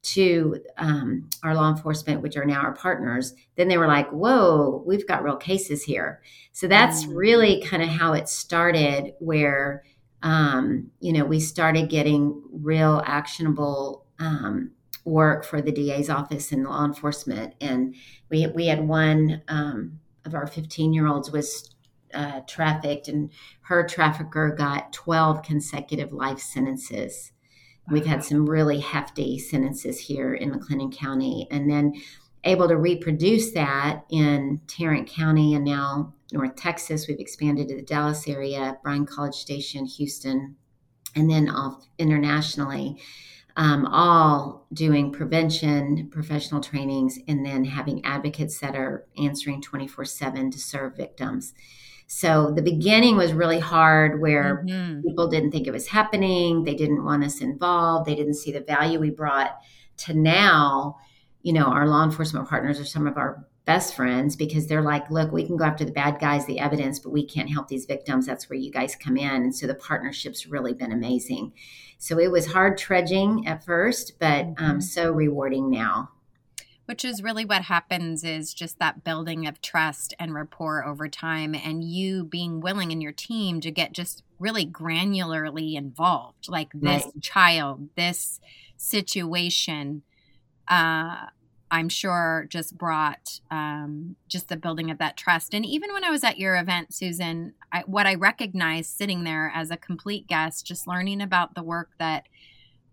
to 0.00 0.62
um, 0.76 1.28
our 1.42 1.54
law 1.54 1.70
enforcement, 1.70 2.22
which 2.22 2.36
are 2.36 2.44
now 2.44 2.60
our 2.60 2.72
partners, 2.72 3.34
then 3.56 3.68
they 3.68 3.78
were 3.78 3.86
like, 3.86 4.08
whoa, 4.10 4.82
we've 4.86 5.06
got 5.06 5.22
real 5.22 5.36
cases 5.36 5.82
here. 5.82 6.22
So 6.52 6.68
that's 6.68 7.04
mm. 7.04 7.16
really 7.16 7.62
kind 7.62 7.82
of 7.82 7.88
how 7.88 8.12
it 8.12 8.28
started, 8.28 9.14
where, 9.18 9.84
um, 10.22 10.90
you 11.00 11.12
know, 11.12 11.24
we 11.24 11.40
started 11.40 11.90
getting 11.90 12.42
real 12.52 13.02
actionable 13.06 14.06
um, 14.18 14.72
work 15.04 15.44
for 15.44 15.60
the 15.60 15.72
DA's 15.72 16.10
office 16.10 16.52
and 16.52 16.64
law 16.64 16.84
enforcement. 16.84 17.54
And 17.60 17.94
we, 18.30 18.46
we 18.48 18.66
had 18.66 18.86
one 18.86 19.42
um, 19.48 20.00
of 20.24 20.34
our 20.34 20.46
15 20.46 20.92
year 20.92 21.06
olds 21.06 21.30
was 21.30 21.74
uh, 22.14 22.40
trafficked, 22.46 23.08
and 23.08 23.30
her 23.62 23.86
trafficker 23.86 24.54
got 24.56 24.92
12 24.92 25.42
consecutive 25.42 26.12
life 26.12 26.38
sentences. 26.38 27.32
We've 27.90 28.06
had 28.06 28.24
some 28.24 28.48
really 28.48 28.80
hefty 28.80 29.38
sentences 29.38 29.98
here 29.98 30.34
in 30.34 30.52
McLennan 30.52 30.96
County, 30.96 31.48
and 31.50 31.70
then 31.70 31.94
able 32.44 32.68
to 32.68 32.76
reproduce 32.76 33.50
that 33.52 34.04
in 34.10 34.60
Tarrant 34.66 35.08
County 35.08 35.54
and 35.54 35.64
now 35.64 36.14
North 36.32 36.56
Texas. 36.56 37.08
We've 37.08 37.18
expanded 37.18 37.68
to 37.68 37.76
the 37.76 37.82
Dallas 37.82 38.28
area, 38.28 38.78
Bryan 38.82 39.06
College 39.06 39.34
Station, 39.34 39.86
Houston, 39.86 40.56
and 41.14 41.30
then 41.30 41.48
off 41.48 41.86
internationally. 41.98 43.00
Um, 43.56 43.86
all 43.86 44.66
doing 44.72 45.10
prevention, 45.10 46.08
professional 46.10 46.60
trainings, 46.60 47.18
and 47.26 47.44
then 47.44 47.64
having 47.64 48.04
advocates 48.04 48.60
that 48.60 48.76
are 48.76 49.06
answering 49.20 49.60
24 49.60 50.04
7 50.04 50.50
to 50.52 50.58
serve 50.60 50.96
victims. 50.96 51.54
So 52.10 52.50
the 52.50 52.62
beginning 52.62 53.18
was 53.18 53.34
really 53.34 53.60
hard 53.60 54.18
where 54.18 54.64
mm-hmm. 54.66 55.02
people 55.02 55.28
didn't 55.28 55.50
think 55.50 55.66
it 55.66 55.72
was 55.72 55.86
happening. 55.86 56.64
They 56.64 56.74
didn't 56.74 57.04
want 57.04 57.22
us 57.22 57.42
involved. 57.42 58.08
They 58.08 58.14
didn't 58.14 58.34
see 58.34 58.50
the 58.50 58.62
value 58.62 58.98
we 58.98 59.10
brought 59.10 59.58
to 59.98 60.14
now. 60.14 60.96
You 61.42 61.52
know, 61.52 61.66
our 61.66 61.86
law 61.86 62.02
enforcement 62.02 62.48
partners 62.48 62.80
are 62.80 62.86
some 62.86 63.06
of 63.06 63.18
our 63.18 63.46
best 63.66 63.94
friends 63.94 64.36
because 64.36 64.66
they're 64.66 64.80
like, 64.80 65.10
look, 65.10 65.32
we 65.32 65.46
can 65.46 65.58
go 65.58 65.64
after 65.64 65.84
the 65.84 65.92
bad 65.92 66.18
guys, 66.18 66.46
the 66.46 66.58
evidence, 66.60 66.98
but 66.98 67.10
we 67.10 67.26
can't 67.26 67.50
help 67.50 67.68
these 67.68 67.84
victims. 67.84 68.24
That's 68.24 68.48
where 68.48 68.58
you 68.58 68.72
guys 68.72 68.96
come 68.96 69.18
in. 69.18 69.42
And 69.42 69.54
so 69.54 69.66
the 69.66 69.74
partnership's 69.74 70.46
really 70.46 70.72
been 70.72 70.92
amazing. 70.92 71.52
So 71.98 72.18
it 72.18 72.32
was 72.32 72.46
hard 72.46 72.78
trudging 72.78 73.46
at 73.46 73.66
first, 73.66 74.18
but 74.18 74.46
um, 74.46 74.54
mm-hmm. 74.56 74.80
so 74.80 75.12
rewarding 75.12 75.70
now 75.70 76.08
which 76.88 77.04
is 77.04 77.22
really 77.22 77.44
what 77.44 77.60
happens 77.60 78.24
is 78.24 78.54
just 78.54 78.78
that 78.78 79.04
building 79.04 79.46
of 79.46 79.60
trust 79.60 80.14
and 80.18 80.32
rapport 80.32 80.82
over 80.86 81.06
time 81.06 81.54
and 81.54 81.84
you 81.84 82.24
being 82.24 82.60
willing 82.60 82.90
in 82.90 83.02
your 83.02 83.12
team 83.12 83.60
to 83.60 83.70
get 83.70 83.92
just 83.92 84.22
really 84.38 84.64
granularly 84.64 85.74
involved 85.74 86.48
like 86.48 86.70
this 86.72 87.04
right. 87.04 87.20
child 87.20 87.90
this 87.94 88.40
situation 88.78 90.00
uh, 90.68 91.26
i'm 91.70 91.90
sure 91.90 92.46
just 92.48 92.78
brought 92.78 93.40
um, 93.50 94.16
just 94.26 94.48
the 94.48 94.56
building 94.56 94.90
of 94.90 94.96
that 94.96 95.14
trust 95.14 95.52
and 95.52 95.66
even 95.66 95.92
when 95.92 96.04
i 96.04 96.10
was 96.10 96.24
at 96.24 96.38
your 96.38 96.56
event 96.56 96.94
susan 96.94 97.52
I, 97.70 97.80
what 97.80 98.06
i 98.06 98.14
recognized 98.14 98.96
sitting 98.96 99.24
there 99.24 99.52
as 99.54 99.70
a 99.70 99.76
complete 99.76 100.26
guest 100.26 100.66
just 100.66 100.86
learning 100.86 101.20
about 101.20 101.54
the 101.54 101.62
work 101.62 101.90
that 101.98 102.28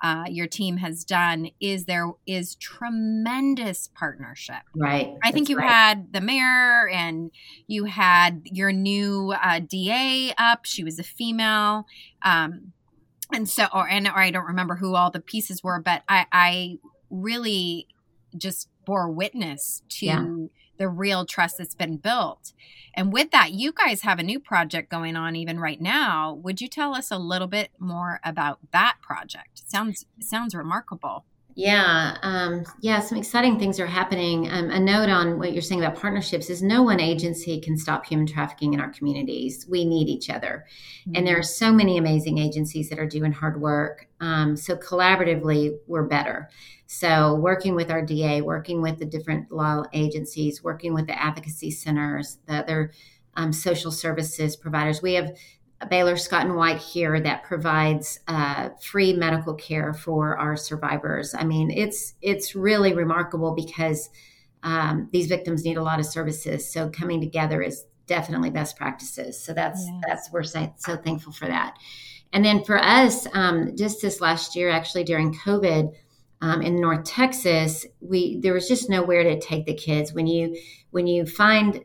uh, 0.05 0.23
your 0.29 0.45
team 0.45 0.77
has 0.77 1.03
done 1.03 1.49
is 1.59 1.85
there 1.85 2.11
is 2.27 2.53
tremendous 2.57 3.89
partnership. 3.95 4.61
Right. 4.75 5.15
I 5.23 5.31
think 5.31 5.49
you 5.49 5.57
right. 5.57 5.67
had 5.67 6.13
the 6.13 6.21
mayor 6.21 6.87
and 6.89 7.31
you 7.65 7.85
had 7.85 8.43
your 8.51 8.71
new 8.71 9.33
uh, 9.41 9.61
DA 9.67 10.31
up. 10.37 10.65
She 10.65 10.83
was 10.83 10.99
a 10.99 11.03
female. 11.03 11.87
Um, 12.21 12.73
and 13.33 13.49
so, 13.49 13.65
or, 13.73 13.89
and, 13.89 14.07
or 14.07 14.19
I 14.19 14.29
don't 14.29 14.45
remember 14.45 14.75
who 14.75 14.93
all 14.93 15.09
the 15.09 15.19
pieces 15.19 15.63
were, 15.63 15.81
but 15.81 16.03
I, 16.07 16.27
I 16.31 16.77
really 17.09 17.87
just 18.37 18.69
bore 18.85 19.09
witness 19.09 19.83
to 19.89 20.05
yeah. 20.05 20.25
the 20.77 20.87
real 20.87 21.25
trust 21.25 21.57
that's 21.57 21.75
been 21.75 21.97
built. 21.97 22.53
And 22.93 23.11
with 23.11 23.31
that, 23.31 23.51
you 23.51 23.71
guys 23.71 24.01
have 24.01 24.19
a 24.19 24.23
new 24.23 24.39
project 24.39 24.89
going 24.89 25.15
on 25.15 25.35
even 25.35 25.59
right 25.59 25.81
now. 25.81 26.33
Would 26.33 26.61
you 26.61 26.67
tell 26.67 26.95
us 26.95 27.11
a 27.11 27.17
little 27.17 27.47
bit 27.47 27.71
more 27.79 28.19
about 28.23 28.59
that 28.71 28.97
project? 29.01 29.63
Sounds 29.69 30.05
sounds 30.19 30.55
remarkable. 30.55 31.25
Yeah, 31.57 32.17
um, 32.21 32.65
yeah, 32.81 32.99
some 32.99 33.17
exciting 33.17 33.57
things 33.57 33.79
are 33.79 33.85
happening. 33.85 34.51
Um, 34.51 34.69
a 34.71 34.79
note 34.79 35.07
on 35.07 35.39
what 35.39 35.53
you're 35.53 35.61
saying 35.61 35.81
about 35.81 35.97
partnerships 35.97 36.49
is 36.49 36.61
no 36.61 36.83
one 36.83 36.99
agency 36.99 37.61
can 37.61 37.77
stop 37.77 38.05
human 38.05 38.27
trafficking 38.27 38.73
in 38.73 38.81
our 38.81 38.89
communities. 38.91 39.65
We 39.69 39.85
need 39.85 40.09
each 40.09 40.29
other. 40.29 40.65
Mm-hmm. 41.01 41.11
And 41.15 41.25
there 41.25 41.39
are 41.39 41.43
so 41.43 41.71
many 41.71 41.97
amazing 41.97 42.39
agencies 42.39 42.89
that 42.89 42.99
are 42.99 43.07
doing 43.07 43.31
hard 43.31 43.61
work. 43.61 44.09
Um, 44.19 44.57
so 44.57 44.75
collaboratively, 44.75 45.77
we're 45.87 46.03
better. 46.03 46.49
So, 46.87 47.35
working 47.35 47.73
with 47.73 47.89
our 47.89 48.01
DA, 48.01 48.41
working 48.41 48.81
with 48.81 48.99
the 48.99 49.05
different 49.05 49.51
law 49.51 49.83
agencies, 49.93 50.61
working 50.61 50.93
with 50.93 51.07
the 51.07 51.19
advocacy 51.19 51.71
centers, 51.71 52.37
the 52.47 52.55
other 52.55 52.91
um, 53.37 53.53
social 53.53 53.91
services 53.91 54.55
providers. 54.55 55.01
We 55.01 55.13
have 55.13 55.31
Baylor 55.89 56.15
Scott 56.15 56.45
and 56.45 56.55
White 56.55 56.77
here 56.77 57.19
that 57.19 57.43
provides 57.43 58.19
uh, 58.27 58.69
free 58.81 59.13
medical 59.13 59.53
care 59.53 59.93
for 59.93 60.37
our 60.37 60.55
survivors. 60.55 61.35
I 61.35 61.43
mean, 61.43 61.69
it's 61.69 62.15
it's 62.21 62.55
really 62.55 62.93
remarkable 62.93 63.53
because 63.53 64.09
um, 64.63 65.09
these 65.11 65.27
victims 65.27 65.63
need 65.65 65.77
a 65.77 65.83
lot 65.83 65.99
of 65.99 66.05
services. 66.05 66.71
So 66.71 66.89
coming 66.89 67.19
together 67.19 67.61
is 67.61 67.85
definitely 68.07 68.49
best 68.49 68.77
practices. 68.77 69.41
So 69.41 69.53
that's 69.53 69.85
yes. 69.85 70.03
that's 70.07 70.31
we're 70.31 70.43
so, 70.43 70.73
so, 70.77 70.95
thankful 70.95 71.33
for 71.33 71.47
that. 71.47 71.75
And 72.33 72.43
then 72.43 72.63
for 72.63 72.81
us, 72.81 73.27
um, 73.33 73.75
just 73.75 74.01
this 74.01 74.21
last 74.21 74.55
year, 74.55 74.69
actually 74.69 75.03
during 75.03 75.33
COVID. 75.33 75.93
Um, 76.41 76.61
in 76.61 76.81
North 76.81 77.05
Texas, 77.05 77.85
we 78.01 78.39
there 78.41 78.53
was 78.53 78.67
just 78.67 78.89
nowhere 78.89 79.23
to 79.23 79.39
take 79.39 79.65
the 79.65 79.73
kids. 79.73 80.13
When 80.13 80.27
you 80.27 80.55
when 80.91 81.07
you 81.07 81.25
find 81.25 81.81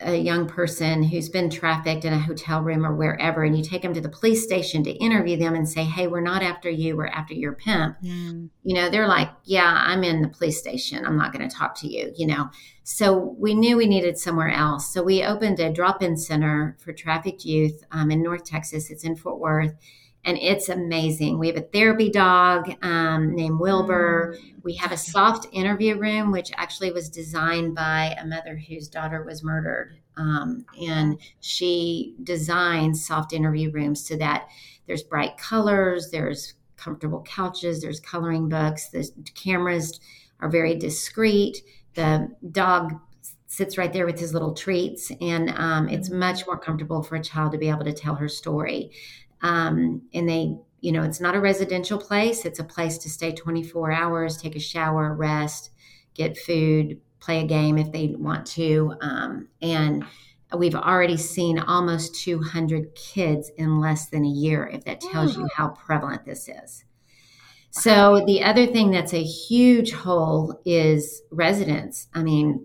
a 0.00 0.16
young 0.16 0.46
person 0.46 1.02
who's 1.02 1.28
been 1.28 1.48
trafficked 1.48 2.04
in 2.04 2.12
a 2.12 2.18
hotel 2.18 2.62
room 2.62 2.84
or 2.84 2.94
wherever 2.94 3.44
and 3.44 3.56
you 3.56 3.64
take 3.64 3.80
them 3.80 3.94
to 3.94 4.00
the 4.00 4.08
police 4.08 4.42
station 4.42 4.84
to 4.84 4.90
interview 4.90 5.38
them 5.38 5.54
and 5.54 5.66
say 5.66 5.84
hey 5.84 6.06
we're 6.06 6.20
not 6.20 6.42
after 6.42 6.68
you 6.68 6.96
we're 6.96 7.06
after 7.06 7.32
your 7.32 7.54
pimp. 7.54 7.96
Mm. 8.02 8.50
you 8.62 8.74
know 8.74 8.90
they're 8.90 9.08
like 9.08 9.30
yeah 9.44 9.84
i'm 9.86 10.04
in 10.04 10.20
the 10.20 10.28
police 10.28 10.58
station 10.58 11.06
i'm 11.06 11.16
not 11.16 11.32
going 11.32 11.48
to 11.48 11.54
talk 11.54 11.74
to 11.76 11.88
you 11.88 12.12
you 12.16 12.26
know? 12.26 12.50
So 12.82 13.34
we 13.38 13.54
knew 13.54 13.76
we 13.76 13.86
needed 13.86 14.16
somewhere 14.16 14.50
else. 14.50 14.92
So 14.92 15.02
we 15.02 15.24
opened 15.24 15.58
a 15.58 15.72
drop-in 15.72 16.16
center 16.16 16.76
for 16.78 16.92
trafficked 16.92 17.44
youth 17.44 17.82
um, 17.90 18.12
in 18.12 18.22
north 18.22 18.44
texas. 18.44 18.90
It's 18.90 19.02
in 19.02 19.16
fort 19.16 19.40
worth 19.40 19.74
and 20.26 20.36
it's 20.38 20.68
amazing. 20.68 21.38
We 21.38 21.46
have 21.46 21.56
a 21.56 21.60
therapy 21.62 22.10
dog 22.10 22.74
um, 22.82 23.34
named 23.36 23.60
Wilbur. 23.60 24.36
Mm. 24.36 24.64
We 24.64 24.74
have 24.74 24.90
a 24.90 24.96
soft 24.96 25.46
interview 25.52 25.96
room, 25.96 26.32
which 26.32 26.50
actually 26.56 26.90
was 26.90 27.08
designed 27.08 27.76
by 27.76 28.16
a 28.20 28.26
mother 28.26 28.56
whose 28.56 28.88
daughter 28.88 29.22
was 29.22 29.44
murdered. 29.44 29.96
Um, 30.16 30.66
and 30.82 31.20
she 31.40 32.16
designs 32.24 33.06
soft 33.06 33.32
interview 33.32 33.70
rooms 33.70 34.06
so 34.06 34.16
that 34.16 34.48
there's 34.88 35.04
bright 35.04 35.38
colors, 35.38 36.10
there's 36.10 36.54
comfortable 36.76 37.22
couches, 37.22 37.80
there's 37.80 38.00
coloring 38.00 38.48
books, 38.48 38.88
the 38.88 39.08
cameras 39.34 40.00
are 40.40 40.50
very 40.50 40.74
discreet. 40.74 41.62
The 41.94 42.34
dog 42.50 42.94
sits 43.46 43.78
right 43.78 43.92
there 43.92 44.06
with 44.06 44.18
his 44.18 44.34
little 44.34 44.54
treats, 44.54 45.12
and 45.20 45.50
um, 45.50 45.88
it's 45.88 46.08
mm. 46.08 46.18
much 46.18 46.46
more 46.46 46.58
comfortable 46.58 47.04
for 47.04 47.14
a 47.14 47.22
child 47.22 47.52
to 47.52 47.58
be 47.58 47.68
able 47.68 47.84
to 47.84 47.92
tell 47.92 48.16
her 48.16 48.28
story. 48.28 48.90
Um, 49.42 50.02
and 50.14 50.28
they, 50.28 50.56
you 50.80 50.92
know, 50.92 51.02
it's 51.02 51.20
not 51.20 51.34
a 51.34 51.40
residential 51.40 51.98
place. 51.98 52.44
It's 52.44 52.58
a 52.58 52.64
place 52.64 52.98
to 52.98 53.10
stay 53.10 53.32
24 53.32 53.92
hours, 53.92 54.36
take 54.36 54.56
a 54.56 54.60
shower, 54.60 55.14
rest, 55.14 55.70
get 56.14 56.36
food, 56.36 57.00
play 57.20 57.40
a 57.40 57.46
game 57.46 57.78
if 57.78 57.92
they 57.92 58.14
want 58.18 58.46
to. 58.46 58.94
Um, 59.00 59.48
and 59.60 60.04
we've 60.56 60.74
already 60.74 61.16
seen 61.16 61.58
almost 61.58 62.14
200 62.22 62.94
kids 62.94 63.50
in 63.56 63.80
less 63.80 64.06
than 64.06 64.24
a 64.24 64.28
year, 64.28 64.66
if 64.66 64.84
that 64.84 65.00
tells 65.00 65.36
you 65.36 65.48
how 65.54 65.68
prevalent 65.68 66.24
this 66.24 66.48
is. 66.48 66.84
So, 67.70 68.24
the 68.24 68.42
other 68.42 68.66
thing 68.66 68.90
that's 68.90 69.12
a 69.12 69.22
huge 69.22 69.92
hole 69.92 70.62
is 70.64 71.20
residents. 71.30 72.08
I 72.14 72.22
mean, 72.22 72.64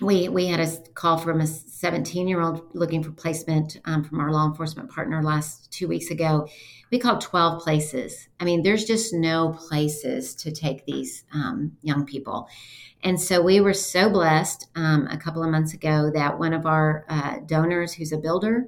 we 0.00 0.28
we 0.28 0.46
had 0.46 0.60
a 0.60 0.70
call 0.94 1.18
from 1.18 1.40
a 1.40 1.46
17 1.46 2.28
year 2.28 2.40
old 2.40 2.62
looking 2.74 3.02
for 3.02 3.10
placement 3.12 3.78
um, 3.84 4.04
from 4.04 4.20
our 4.20 4.30
law 4.30 4.46
enforcement 4.46 4.90
partner 4.90 5.22
last 5.22 5.70
two 5.72 5.88
weeks 5.88 6.10
ago. 6.10 6.46
We 6.90 6.98
called 6.98 7.20
12 7.20 7.62
places. 7.62 8.28
I 8.40 8.44
mean 8.44 8.62
there's 8.62 8.84
just 8.84 9.12
no 9.12 9.50
places 9.68 10.34
to 10.36 10.52
take 10.52 10.86
these 10.86 11.24
um, 11.32 11.76
young 11.82 12.04
people. 12.04 12.48
And 13.02 13.20
so 13.20 13.40
we 13.40 13.60
were 13.60 13.74
so 13.74 14.10
blessed 14.10 14.68
um, 14.74 15.06
a 15.08 15.18
couple 15.18 15.42
of 15.42 15.50
months 15.50 15.74
ago 15.74 16.10
that 16.14 16.38
one 16.38 16.52
of 16.52 16.66
our 16.66 17.04
uh, 17.08 17.38
donors 17.46 17.94
who's 17.94 18.12
a 18.12 18.18
builder 18.18 18.66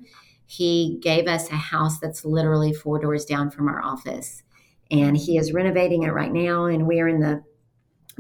he 0.51 0.99
gave 1.01 1.29
us 1.29 1.49
a 1.49 1.55
house 1.55 2.01
that's 2.01 2.25
literally 2.25 2.73
four 2.73 2.99
doors 2.99 3.25
down 3.25 3.53
from 3.53 3.69
our 3.69 3.81
office. 3.81 4.43
And 4.91 5.17
he 5.17 5.39
is 5.39 5.53
renovating 5.53 6.03
it 6.03 6.13
right 6.13 6.33
now 6.33 6.65
and 6.65 6.89
we're 6.89 7.07
in 7.07 7.21
the 7.21 7.45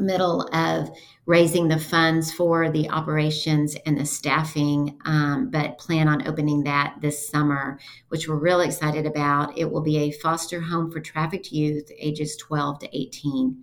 middle 0.01 0.43
of 0.55 0.91
raising 1.27 1.69
the 1.69 1.79
funds 1.79 2.33
for 2.33 2.71
the 2.71 2.91
operations 2.91 3.77
and 3.87 3.99
the 3.99 4.05
staffing, 4.05 4.99
um, 5.05 5.51
but 5.51 5.79
plan 5.79 6.09
on 6.09 6.27
opening 6.27 6.65
that 6.65 6.97
this 7.01 7.29
summer, 7.29 7.79
which 8.09 8.29
we're 8.29 8.35
really 8.35 8.67
excited 8.67 9.07
about. 9.07 9.57
It 9.57 9.71
will 9.71 9.83
be 9.83 9.99
a 9.99 10.11
foster 10.11 10.61
home 10.61 10.91
for 10.91 11.01
trafficked 11.01 11.53
youth 11.53 11.91
ages 11.99 12.37
12 12.37 12.81
to 12.81 12.97
18, 12.97 13.63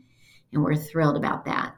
and 0.54 0.64
we're 0.64 0.76
thrilled 0.76 1.18
about 1.18 1.46
that. 1.46 1.76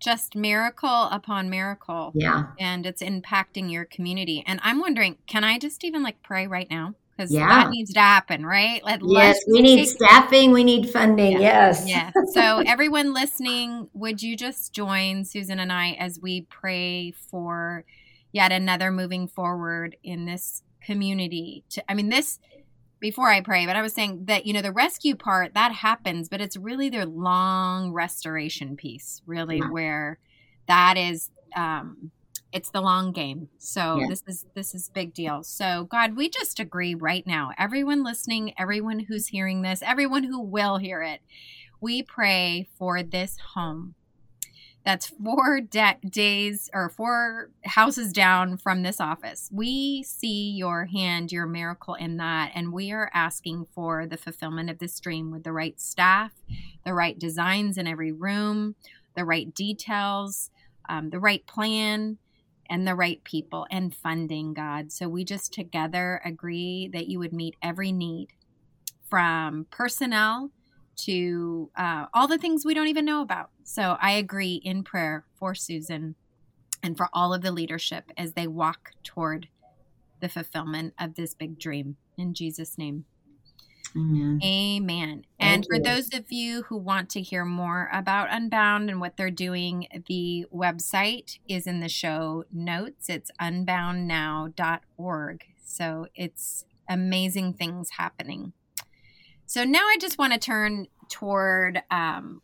Just 0.00 0.34
miracle 0.34 1.08
upon 1.10 1.50
miracle. 1.50 2.12
Yeah. 2.14 2.46
And 2.58 2.86
it's 2.86 3.02
impacting 3.02 3.70
your 3.70 3.84
community. 3.84 4.42
And 4.46 4.58
I'm 4.62 4.80
wondering, 4.80 5.18
can 5.26 5.44
I 5.44 5.58
just 5.58 5.84
even 5.84 6.02
like 6.02 6.22
pray 6.22 6.46
right 6.46 6.68
now? 6.70 6.94
Because 7.20 7.34
yeah. 7.34 7.48
that 7.48 7.70
needs 7.70 7.92
to 7.92 8.00
happen, 8.00 8.46
right? 8.46 8.82
Let, 8.82 9.00
yes, 9.04 9.38
we 9.46 9.60
need 9.60 9.84
staffing, 9.84 10.52
we 10.52 10.64
need 10.64 10.88
funding. 10.88 11.32
Yeah. 11.32 11.40
Yes. 11.40 11.84
Yes. 11.86 12.12
So, 12.32 12.62
everyone 12.64 13.12
listening, 13.12 13.88
would 13.92 14.22
you 14.22 14.36
just 14.36 14.72
join 14.72 15.24
Susan 15.24 15.58
and 15.58 15.72
I 15.72 15.92
as 15.92 16.18
we 16.20 16.42
pray 16.42 17.10
for 17.10 17.84
yet 18.32 18.52
another 18.52 18.90
moving 18.90 19.26
forward 19.26 19.96
in 20.02 20.24
this 20.24 20.62
community? 20.80 21.64
To, 21.70 21.90
I 21.90 21.94
mean, 21.94 22.08
this 22.08 22.38
before 23.00 23.28
I 23.28 23.40
pray, 23.40 23.66
but 23.66 23.76
I 23.76 23.82
was 23.82 23.92
saying 23.92 24.26
that, 24.26 24.46
you 24.46 24.52
know, 24.52 24.62
the 24.62 24.72
rescue 24.72 25.16
part 25.16 25.54
that 25.54 25.72
happens, 25.72 26.28
but 26.28 26.40
it's 26.40 26.56
really 26.56 26.88
their 26.88 27.06
long 27.06 27.92
restoration 27.92 28.76
piece, 28.76 29.20
really, 29.26 29.58
yeah. 29.58 29.68
where 29.70 30.18
that 30.68 30.96
is 30.96 31.30
um, 31.56 32.10
it's 32.52 32.70
the 32.70 32.80
long 32.80 33.12
game 33.12 33.48
so 33.58 33.98
yeah. 34.00 34.06
this 34.08 34.22
is 34.26 34.46
this 34.54 34.74
is 34.74 34.90
big 34.92 35.14
deal 35.14 35.42
so 35.42 35.84
god 35.84 36.16
we 36.16 36.28
just 36.28 36.58
agree 36.58 36.94
right 36.94 37.26
now 37.26 37.50
everyone 37.58 38.02
listening 38.02 38.52
everyone 38.58 39.00
who's 39.00 39.28
hearing 39.28 39.62
this 39.62 39.82
everyone 39.82 40.24
who 40.24 40.40
will 40.40 40.78
hear 40.78 41.02
it 41.02 41.20
we 41.80 42.02
pray 42.02 42.68
for 42.76 43.02
this 43.02 43.36
home 43.54 43.94
that's 44.84 45.08
four 45.08 45.60
de- 45.60 45.98
days 46.08 46.70
or 46.72 46.88
four 46.88 47.50
houses 47.64 48.12
down 48.12 48.56
from 48.56 48.82
this 48.82 49.00
office. 49.00 49.50
We 49.52 50.02
see 50.02 50.52
your 50.52 50.86
hand, 50.86 51.32
your 51.32 51.46
miracle 51.46 51.94
in 51.94 52.16
that. 52.16 52.52
And 52.54 52.72
we 52.72 52.90
are 52.90 53.10
asking 53.12 53.66
for 53.74 54.06
the 54.06 54.16
fulfillment 54.16 54.70
of 54.70 54.78
this 54.78 54.98
dream 54.98 55.30
with 55.30 55.44
the 55.44 55.52
right 55.52 55.78
staff, 55.78 56.32
the 56.84 56.94
right 56.94 57.18
designs 57.18 57.76
in 57.76 57.86
every 57.86 58.12
room, 58.12 58.74
the 59.14 59.24
right 59.24 59.54
details, 59.54 60.50
um, 60.88 61.10
the 61.10 61.20
right 61.20 61.46
plan 61.46 62.16
and 62.70 62.86
the 62.86 62.94
right 62.94 63.22
people 63.24 63.66
and 63.70 63.94
funding, 63.94 64.54
God. 64.54 64.92
So 64.92 65.08
we 65.08 65.24
just 65.24 65.52
together 65.52 66.22
agree 66.24 66.88
that 66.92 67.08
you 67.08 67.18
would 67.18 67.32
meet 67.32 67.56
every 67.60 67.90
need 67.90 68.28
from 69.08 69.66
personnel 69.70 70.52
to 70.96 71.70
uh, 71.76 72.06
all 72.14 72.28
the 72.28 72.38
things 72.38 72.64
we 72.64 72.74
don't 72.74 72.86
even 72.86 73.04
know 73.04 73.22
about. 73.22 73.50
So 73.64 73.96
I 74.00 74.12
agree 74.12 74.54
in 74.64 74.84
prayer 74.84 75.24
for 75.34 75.54
Susan 75.54 76.14
and 76.82 76.96
for 76.96 77.08
all 77.12 77.34
of 77.34 77.42
the 77.42 77.52
leadership 77.52 78.04
as 78.16 78.32
they 78.32 78.46
walk 78.46 78.92
toward 79.02 79.48
the 80.20 80.28
fulfillment 80.28 80.94
of 80.98 81.16
this 81.16 81.34
big 81.34 81.58
dream. 81.58 81.96
In 82.16 82.34
Jesus' 82.34 82.78
name. 82.78 83.04
Amen. 83.96 84.40
Amen. 84.42 85.24
and 85.38 85.66
for 85.66 85.78
those 85.78 86.14
of 86.14 86.30
you 86.30 86.62
who 86.64 86.76
want 86.76 87.10
to 87.10 87.20
hear 87.20 87.44
more 87.44 87.88
about 87.92 88.28
Unbound 88.30 88.88
and 88.88 89.00
what 89.00 89.16
they're 89.16 89.30
doing, 89.30 89.86
the 90.06 90.46
website 90.52 91.38
is 91.48 91.66
in 91.66 91.80
the 91.80 91.88
show 91.88 92.44
notes. 92.52 93.08
It's 93.08 93.30
unboundnow.org. 93.40 95.44
So 95.64 96.06
it's 96.14 96.64
amazing 96.88 97.54
things 97.54 97.90
happening. 97.90 98.52
So 99.46 99.64
now 99.64 99.86
I 99.88 99.96
just 100.00 100.18
want 100.18 100.32
to 100.32 100.38
turn 100.38 100.86
toward 101.08 101.82
um, 101.90 102.42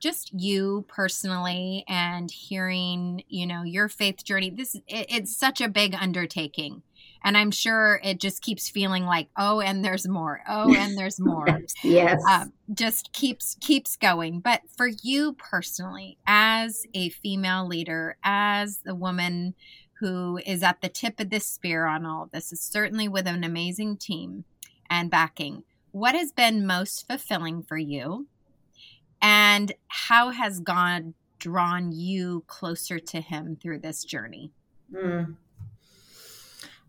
just 0.00 0.32
you 0.32 0.84
personally 0.88 1.84
and 1.88 2.30
hearing, 2.30 3.22
you 3.28 3.46
know, 3.46 3.62
your 3.62 3.88
faith 3.88 4.24
journey. 4.24 4.50
This 4.50 4.74
it, 4.74 5.06
it's 5.08 5.36
such 5.36 5.60
a 5.60 5.68
big 5.68 5.94
undertaking. 5.94 6.82
And 7.26 7.36
I'm 7.36 7.50
sure 7.50 8.00
it 8.02 8.18
just 8.18 8.40
keeps 8.40 8.70
feeling 8.70 9.04
like, 9.04 9.28
oh, 9.36 9.60
and 9.60 9.84
there's 9.84 10.08
more. 10.08 10.40
Oh, 10.48 10.74
and 10.74 10.96
there's 10.98 11.20
more. 11.20 11.60
yes. 11.82 12.22
Um, 12.30 12.54
just 12.72 13.12
keeps 13.12 13.56
keeps 13.60 13.96
going. 13.96 14.40
But 14.40 14.62
for 14.74 14.88
you 15.02 15.34
personally, 15.34 16.16
as 16.26 16.86
a 16.94 17.10
female 17.10 17.66
leader, 17.66 18.16
as 18.24 18.78
the 18.78 18.94
woman 18.94 19.54
who 20.00 20.40
is 20.46 20.62
at 20.62 20.80
the 20.80 20.88
tip 20.88 21.20
of 21.20 21.30
this 21.30 21.46
spear 21.46 21.84
on 21.84 22.06
all 22.06 22.30
this, 22.32 22.52
is 22.52 22.62
certainly 22.62 23.08
with 23.08 23.26
an 23.26 23.44
amazing 23.44 23.98
team 23.98 24.44
and 24.88 25.10
backing 25.10 25.64
what 25.96 26.14
has 26.14 26.30
been 26.30 26.66
most 26.66 27.06
fulfilling 27.08 27.62
for 27.62 27.78
you 27.78 28.26
and 29.22 29.72
how 29.88 30.28
has 30.28 30.60
God 30.60 31.14
drawn 31.38 31.90
you 31.90 32.44
closer 32.46 32.98
to 32.98 33.22
him 33.22 33.56
through 33.56 33.78
this 33.78 34.04
journey? 34.04 34.52
Mm. 34.92 35.36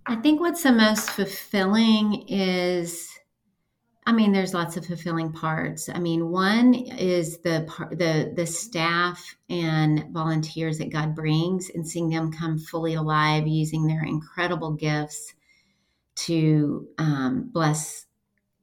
I 0.09 0.15
think 0.15 0.39
what's 0.39 0.63
the 0.63 0.71
most 0.71 1.09
fulfilling 1.09 2.27
is 2.27 3.09
I 4.05 4.13
mean 4.13 4.31
there's 4.31 4.53
lots 4.53 4.77
of 4.77 4.85
fulfilling 4.85 5.33
parts. 5.33 5.89
I 5.89 5.99
mean 5.99 6.29
one 6.29 6.73
is 6.73 7.39
the 7.39 7.65
part 7.67 7.97
the 7.97 8.31
the 8.35 8.45
staff 8.45 9.35
and 9.49 10.05
volunteers 10.11 10.77
that 10.77 10.93
God 10.93 11.13
brings 11.13 11.69
and 11.69 11.85
seeing 11.85 12.09
them 12.09 12.31
come 12.31 12.57
fully 12.57 12.93
alive 12.93 13.47
using 13.47 13.85
their 13.85 14.03
incredible 14.03 14.71
gifts 14.71 15.33
to 16.15 16.87
um, 16.97 17.49
bless 17.51 18.05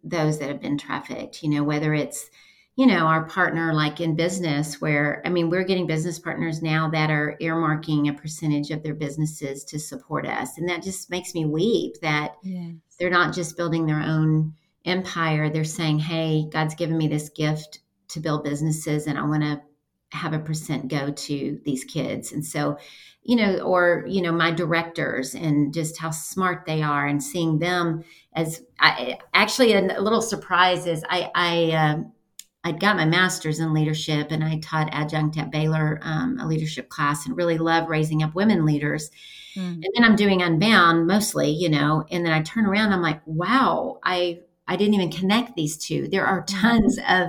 those 0.03 0.39
that 0.39 0.49
have 0.49 0.61
been 0.61 0.79
trafficked, 0.79 1.43
you 1.43 1.49
know, 1.49 1.65
whether 1.65 1.95
it's, 1.95 2.31
you 2.76 2.87
know, 2.87 3.07
our 3.07 3.25
partner 3.25 3.73
like 3.73 4.00
in 4.00 4.16
business 4.16 4.81
where 4.81 5.23
I 5.25 5.28
mean, 5.28 5.49
we're 5.49 5.64
getting 5.64 5.87
business 5.87 6.19
partners 6.19 6.61
now 6.61 6.90
that 6.90 7.11
are 7.11 7.37
earmarking 7.40 8.09
a 8.09 8.14
percentage 8.14 8.71
of 8.71 8.83
their 8.83 8.95
businesses 8.95 9.64
to 9.66 9.78
support 9.78 10.26
us. 10.26 10.59
And 10.59 10.69
that 10.69 10.83
just 10.83 11.11
makes 11.11 11.35
me 11.35 11.45
weep 11.45 12.00
that 12.02 12.35
yes. 12.43 12.75
they're 12.99 13.11
not 13.11 13.35
just 13.35 13.57
building 13.57 13.87
their 13.87 14.00
own 14.00 14.54
empire, 14.85 15.49
they're 15.49 15.64
saying, 15.64 16.00
"Hey, 16.00 16.49
God's 16.50 16.75
given 16.75 16.99
me 16.99 17.09
this 17.09 17.28
gift 17.28 17.81
to 18.09 18.21
build 18.21 18.45
businesses 18.45 19.07
and 19.07 19.19
I 19.19 19.23
want 19.23 19.43
to 19.43 19.62
have 20.11 20.33
a 20.33 20.38
percent 20.38 20.88
go 20.88 21.12
to 21.12 21.61
these 21.64 21.85
kids." 21.85 22.33
And 22.33 22.45
so 22.45 22.78
you 23.25 23.37
know, 23.37 23.59
or, 23.61 24.04
you 24.07 24.21
know, 24.21 24.33
my 24.33 24.50
directors 24.50 25.35
and 25.35 25.73
just 25.73 25.99
how 25.99 26.11
smart 26.11 26.66
they 26.66 26.83
are 26.83 27.07
and 27.07 27.23
seeing 27.23 27.59
them 27.59 28.04
as 28.35 28.62
I 28.78 29.19
actually 29.33 29.73
a, 29.73 29.81
little 30.00 30.21
surprise 30.21 30.87
is 30.87 31.02
I, 31.09 31.31
I, 31.35 31.73
uh, 31.73 32.02
I'd 32.64 32.80
got 32.80 32.97
my 32.97 33.04
master's 33.04 33.61
in 33.61 33.75
leadership 33.75 34.28
and 34.30 34.42
I 34.42 34.59
taught 34.59 34.88
adjunct 34.92 35.37
at 35.37 35.53
Baylor, 35.53 36.00
um, 36.03 36.38
a 36.40 36.46
leadership 36.46 36.88
class, 36.88 37.27
and 37.27 37.37
really 37.37 37.59
love 37.59 37.88
raising 37.88 38.22
up 38.22 38.35
women 38.35 38.64
leaders. 38.64 39.11
Mm. 39.55 39.74
And 39.74 39.87
then 39.94 40.05
I'm 40.05 40.16
doing 40.16 40.40
Unbound 40.40 41.07
mostly, 41.07 41.50
you 41.50 41.68
know, 41.68 42.05
and 42.11 42.24
then 42.24 42.33
I 42.33 42.40
turn 42.42 42.64
around, 42.64 42.92
I'm 42.92 43.03
like, 43.03 43.20
wow, 43.27 44.00
I 44.03 44.40
I 44.66 44.77
didn't 44.77 44.94
even 44.94 45.11
connect 45.11 45.55
these 45.55 45.77
two. 45.77 46.09
There 46.09 46.27
are 46.27 46.42
mm. 46.42 46.61
tons 46.61 46.98
of 47.07 47.29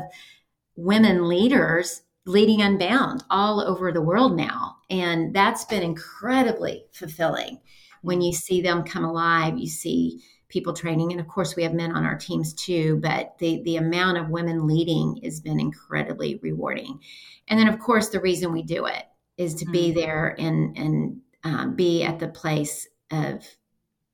women 0.77 1.27
leaders 1.27 2.01
leading 2.25 2.61
Unbound 2.61 3.23
all 3.29 3.59
over 3.61 3.91
the 3.91 4.01
world 4.01 4.37
now. 4.37 4.77
And 4.89 5.33
that's 5.33 5.65
been 5.65 5.83
incredibly 5.83 6.85
fulfilling 6.93 7.59
when 8.01 8.21
you 8.21 8.33
see 8.33 8.61
them 8.61 8.83
come 8.83 9.03
alive. 9.03 9.57
You 9.57 9.67
see 9.67 10.21
people 10.47 10.73
training. 10.73 11.11
And 11.11 11.19
of 11.19 11.27
course, 11.27 11.55
we 11.55 11.63
have 11.63 11.73
men 11.73 11.91
on 11.91 12.05
our 12.05 12.17
teams 12.17 12.53
too, 12.53 12.99
but 13.01 13.37
the, 13.39 13.61
the 13.63 13.77
amount 13.77 14.17
of 14.17 14.29
women 14.29 14.67
leading 14.67 15.19
has 15.23 15.39
been 15.39 15.59
incredibly 15.59 16.39
rewarding. 16.41 16.99
And 17.47 17.59
then, 17.59 17.67
of 17.67 17.79
course, 17.79 18.09
the 18.09 18.21
reason 18.21 18.51
we 18.51 18.63
do 18.63 18.85
it 18.85 19.03
is 19.37 19.55
to 19.55 19.65
be 19.65 19.89
mm-hmm. 19.89 19.99
there 19.99 20.35
and, 20.39 20.77
and 20.77 21.21
um, 21.43 21.75
be 21.75 22.03
at 22.03 22.19
the 22.19 22.27
place 22.27 22.87
of 23.11 23.45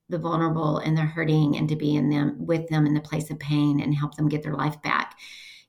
the 0.09 0.17
vulnerable 0.17 0.79
and 0.79 0.97
the 0.97 1.01
hurting 1.01 1.55
and 1.55 1.69
to 1.69 1.75
be 1.75 1.95
in 1.95 2.09
them 2.09 2.35
with 2.45 2.67
them 2.67 2.85
in 2.85 2.93
the 2.93 3.01
place 3.01 3.29
of 3.29 3.39
pain 3.39 3.79
and 3.79 3.95
help 3.95 4.15
them 4.15 4.27
get 4.27 4.43
their 4.43 4.55
life 4.55 4.81
back 4.81 5.15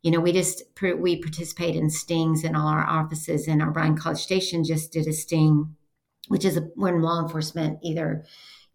you 0.02 0.10
know, 0.10 0.20
we 0.20 0.32
just 0.32 0.62
we 0.82 1.16
participate 1.16 1.76
in 1.76 1.88
stings 1.88 2.42
in 2.42 2.56
all 2.56 2.66
our 2.66 2.84
offices, 2.84 3.46
and 3.46 3.62
our 3.62 3.70
Bryan 3.70 3.96
College 3.96 4.18
Station 4.18 4.64
just 4.64 4.92
did 4.92 5.06
a 5.06 5.12
sting, 5.12 5.76
which 6.26 6.44
is 6.44 6.56
a, 6.56 6.62
when 6.74 7.02
law 7.02 7.22
enforcement 7.22 7.78
either 7.82 8.24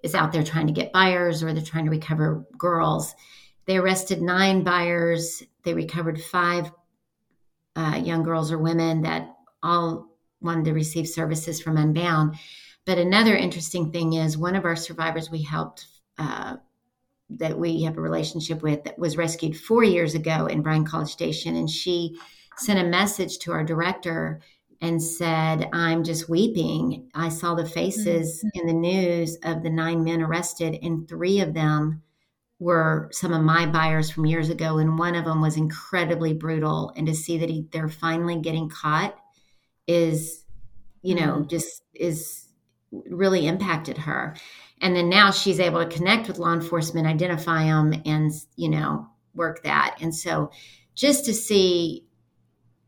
is 0.03 0.15
out 0.15 0.31
there 0.31 0.43
trying 0.43 0.67
to 0.67 0.73
get 0.73 0.93
buyers 0.93 1.43
or 1.43 1.53
they're 1.53 1.63
trying 1.63 1.86
to 1.86 1.91
recover 1.91 2.45
girls. 2.57 3.13
They 3.65 3.77
arrested 3.77 4.21
nine 4.21 4.63
buyers. 4.63 5.43
They 5.63 5.73
recovered 5.73 6.21
five 6.21 6.71
uh, 7.75 8.01
young 8.03 8.23
girls 8.23 8.51
or 8.51 8.57
women 8.57 9.01
that 9.01 9.36
all 9.62 10.07
wanted 10.41 10.65
to 10.65 10.73
receive 10.73 11.07
services 11.07 11.62
from 11.62 11.77
Unbound. 11.77 12.36
But 12.86 12.97
another 12.97 13.36
interesting 13.36 13.91
thing 13.91 14.13
is 14.13 14.38
one 14.38 14.55
of 14.55 14.65
our 14.65 14.75
survivors 14.75 15.29
we 15.29 15.43
helped 15.43 15.86
uh, 16.17 16.57
that 17.29 17.57
we 17.57 17.83
have 17.83 17.97
a 17.97 18.01
relationship 18.01 18.62
with 18.62 18.83
that 18.86 18.97
was 18.97 19.17
rescued 19.17 19.57
four 19.57 19.83
years 19.83 20.15
ago 20.15 20.45
in 20.47 20.62
Bryan 20.62 20.86
College 20.86 21.10
Station. 21.10 21.55
And 21.55 21.69
she 21.69 22.17
sent 22.57 22.79
a 22.79 22.89
message 22.89 23.39
to 23.39 23.51
our 23.51 23.63
director 23.63 24.41
and 24.81 25.01
said, 25.01 25.69
I'm 25.73 26.03
just 26.03 26.29
weeping. 26.29 27.09
I 27.13 27.29
saw 27.29 27.55
the 27.55 27.65
faces 27.65 28.43
mm-hmm. 28.43 28.59
in 28.59 28.67
the 28.67 28.73
news 28.73 29.37
of 29.43 29.63
the 29.63 29.69
nine 29.69 30.03
men 30.03 30.21
arrested, 30.21 30.77
and 30.81 31.07
three 31.07 31.39
of 31.39 31.53
them 31.53 32.03
were 32.59 33.09
some 33.11 33.33
of 33.33 33.43
my 33.43 33.65
buyers 33.65 34.09
from 34.09 34.25
years 34.25 34.49
ago, 34.49 34.77
and 34.77 34.97
one 34.97 35.15
of 35.15 35.25
them 35.25 35.41
was 35.41 35.57
incredibly 35.57 36.33
brutal. 36.33 36.91
And 36.95 37.07
to 37.07 37.15
see 37.15 37.37
that 37.39 37.49
he, 37.49 37.67
they're 37.71 37.89
finally 37.89 38.39
getting 38.41 38.69
caught 38.69 39.17
is, 39.87 40.43
you 41.01 41.15
know, 41.15 41.33
mm-hmm. 41.33 41.47
just 41.47 41.83
is 41.93 42.47
really 42.91 43.47
impacted 43.47 43.97
her 43.97 44.35
and 44.81 44.95
then 44.95 45.09
now 45.09 45.31
she's 45.31 45.59
able 45.59 45.83
to 45.83 45.95
connect 45.95 46.27
with 46.27 46.39
law 46.39 46.53
enforcement 46.53 47.07
identify 47.07 47.65
them 47.65 47.93
and 48.05 48.31
you 48.55 48.69
know 48.69 49.07
work 49.33 49.63
that 49.63 49.97
and 50.01 50.15
so 50.15 50.51
just 50.95 51.25
to 51.25 51.33
see 51.33 52.05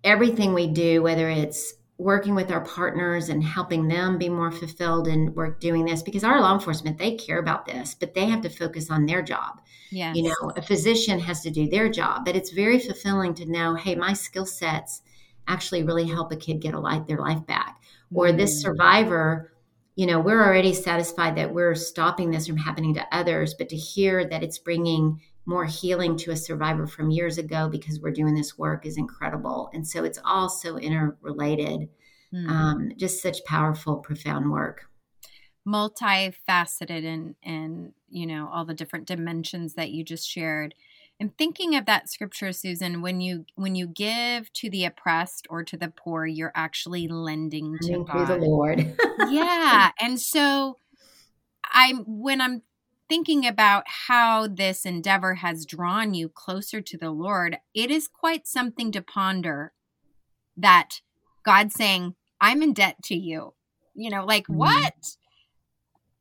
everything 0.04 0.54
we 0.54 0.68
do 0.68 1.02
whether 1.02 1.30
it's 1.30 1.74
working 2.00 2.34
with 2.34 2.50
our 2.50 2.62
partners 2.62 3.30
and 3.30 3.44
helping 3.44 3.88
them 3.88 4.18
be 4.18 4.30
more 4.30 4.52
fulfilled 4.52 5.08
and 5.08 5.36
work 5.36 5.60
doing 5.60 5.86
this 5.86 6.02
because 6.02 6.24
our 6.24 6.42
law 6.42 6.54
enforcement 6.54 6.98
they 6.98 7.16
care 7.16 7.40
about 7.40 7.66
this 7.66 7.94
but 7.94 8.14
they 8.14 8.26
have 8.26 8.42
to 8.42 8.50
focus 8.50 8.90
on 8.90 9.06
their 9.06 9.22
job. 9.22 9.62
Yeah 9.92 10.14
you 10.14 10.24
know 10.24 10.52
a 10.56 10.62
physician 10.62 11.20
has 11.20 11.42
to 11.42 11.52
do 11.52 11.70
their 11.70 11.90
job 11.90 12.26
but 12.26 12.36
it's 12.36 12.52
very 12.52 12.80
fulfilling 12.80 13.34
to 13.36 13.46
know 13.46 13.76
hey 13.76 13.96
my 13.96 14.14
skill 14.14 14.46
sets 14.46 15.02
actually 15.48 15.84
really 15.84 16.08
help 16.08 16.32
a 16.32 16.36
kid 16.36 16.62
get 16.62 16.74
a 16.74 16.80
life 16.80 17.06
their 17.06 17.20
life 17.20 17.46
back. 17.46 17.82
Or 18.14 18.28
mm-hmm. 18.28 18.38
this 18.38 18.62
survivor 18.62 19.52
you 20.00 20.06
know, 20.06 20.22
we're 20.22 20.42
already 20.42 20.74
satisfied 20.74 21.36
that 21.36 21.54
we're 21.54 21.76
stopping 21.76 22.32
this 22.32 22.48
from 22.48 22.56
happening 22.56 22.94
to 22.94 23.06
others, 23.12 23.54
but 23.54 23.68
to 23.68 23.76
hear 23.76 24.24
that 24.24 24.44
it's 24.44 24.58
bringing 24.58 25.20
more 25.50 25.66
healing 25.66 26.16
to 26.16 26.32
a 26.32 26.38
survivor 26.38 26.86
from 26.86 27.10
years 27.10 27.40
ago 27.40 27.68
because 27.68 28.00
we're 28.00 28.12
doing 28.12 28.36
this 28.36 28.56
work 28.56 28.86
is 28.86 28.98
incredible. 28.98 29.72
And 29.74 29.86
so 29.86 30.04
it's 30.04 30.20
all 30.24 30.48
so 30.48 30.78
interrelated. 30.78 31.90
Mm. 32.32 32.50
Um, 32.50 32.92
just 32.98 33.24
such 33.24 33.44
powerful, 33.46 33.98
profound 33.98 34.52
work. 34.52 34.86
Multifaceted 35.68 37.04
and 37.04 37.36
and 37.44 37.94
you 38.10 38.28
know 38.28 38.48
all 38.54 38.64
the 38.64 38.76
different 38.76 39.08
dimensions 39.08 39.74
that 39.74 39.90
you 39.92 40.04
just 40.04 40.28
shared 40.28 40.74
and 41.20 41.38
thinking 41.38 41.76
of 41.76 41.86
that 41.86 42.10
scripture 42.10 42.52
susan 42.52 43.02
when 43.02 43.22
you 43.22 43.46
when 43.56 43.76
you 43.76 43.86
give 43.86 44.52
to 44.54 44.70
the 44.70 44.86
oppressed 44.86 45.46
or 45.50 45.64
to 45.64 45.78
the 45.78 45.90
poor 45.90 46.26
you're 46.26 46.54
actually 46.56 47.08
lending 47.08 47.78
to 47.84 48.04
god 48.06 48.28
the 48.28 48.38
lord 48.38 48.96
yeah 49.30 49.92
and 50.00 50.20
so 50.20 50.78
i'm 51.72 51.98
when 52.08 52.42
i'm 52.42 52.64
thinking 53.10 53.46
about 53.46 53.84
how 54.08 54.48
this 54.48 54.86
endeavor 54.86 55.36
has 55.36 55.66
drawn 55.66 56.14
you 56.14 56.30
closer 56.30 56.80
to 56.80 56.98
the 56.98 57.12
lord 57.12 57.58
it 57.74 57.92
is 57.92 58.08
quite 58.08 58.48
something 58.48 58.92
to 58.92 59.02
ponder 59.02 59.74
that 60.56 61.02
god 61.44 61.72
saying 61.72 62.16
i'm 62.40 62.62
in 62.62 62.74
debt 62.74 62.96
to 63.04 63.16
you 63.16 63.54
you 64.00 64.10
know, 64.10 64.26
like 64.26 64.48
mm. 64.48 64.56
what? 64.56 64.94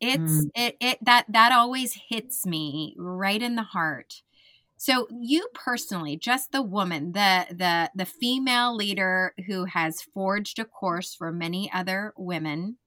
It's 0.00 0.32
mm. 0.32 0.50
it 0.54 0.76
it 0.80 0.98
that 1.04 1.26
that 1.28 1.52
always 1.52 1.96
hits 2.08 2.44
me 2.44 2.94
right 2.98 3.40
in 3.40 3.54
the 3.54 3.62
heart. 3.62 4.22
So 4.76 5.08
you 5.10 5.48
personally, 5.54 6.16
just 6.16 6.52
the 6.52 6.62
woman, 6.62 7.12
the 7.12 7.46
the 7.50 7.90
the 7.94 8.04
female 8.04 8.74
leader 8.74 9.34
who 9.46 9.64
has 9.66 10.02
forged 10.02 10.58
a 10.58 10.64
course 10.64 11.14
for 11.14 11.32
many 11.32 11.70
other 11.72 12.14
women, 12.16 12.78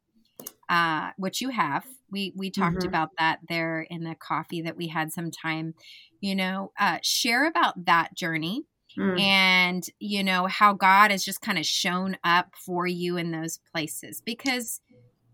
uh, 0.72 1.12
which 1.18 1.42
you 1.42 1.50
have. 1.50 1.86
We 2.10 2.34
we 2.36 2.50
talked 2.50 2.78
mm-hmm. 2.78 2.88
about 2.88 3.10
that 3.20 3.40
there 3.48 3.82
in 3.82 4.04
the 4.04 4.16
coffee 4.16 4.62
that 4.62 4.78
we 4.78 4.88
had 4.88 5.12
some 5.12 5.30
time. 5.30 5.76
You 6.22 6.36
know, 6.36 6.72
uh, 6.80 7.00
share 7.04 7.46
about 7.46 7.86
that 7.86 8.16
journey 8.16 8.64
mm. 8.98 9.20
and 9.20 9.86
you 10.00 10.24
know 10.24 10.48
how 10.48 10.74
God 10.74 11.12
has 11.12 11.26
just 11.26 11.42
kind 11.42 11.58
of 11.58 11.66
shown 11.66 12.18
up 12.24 12.54
for 12.56 12.88
you 12.88 13.18
in 13.18 13.32
those 13.32 13.60
places 13.74 14.22
because 14.22 14.80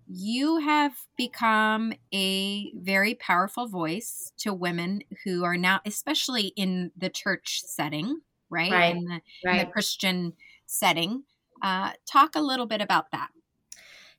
you 0.10 0.58
have 0.58 0.93
become 1.17 1.93
a 2.13 2.71
very 2.73 3.13
powerful 3.13 3.67
voice 3.67 4.32
to 4.38 4.54
women 4.54 5.02
who 5.23 5.43
are 5.43 5.58
now, 5.58 5.82
especially 5.86 6.54
in 6.56 6.91
the 6.97 7.10
church 7.10 7.62
setting, 7.65 8.21
right? 8.50 8.71
Right. 8.71 8.95
In 8.95 9.04
the, 9.04 9.21
right. 9.45 9.60
In 9.60 9.65
the 9.65 9.71
Christian 9.71 10.34
setting. 10.65 11.23
Uh, 11.62 11.91
talk 12.10 12.36
a 12.36 12.41
little 12.41 12.67
bit 12.67 12.82
about 12.82 13.12
that. 13.12 13.30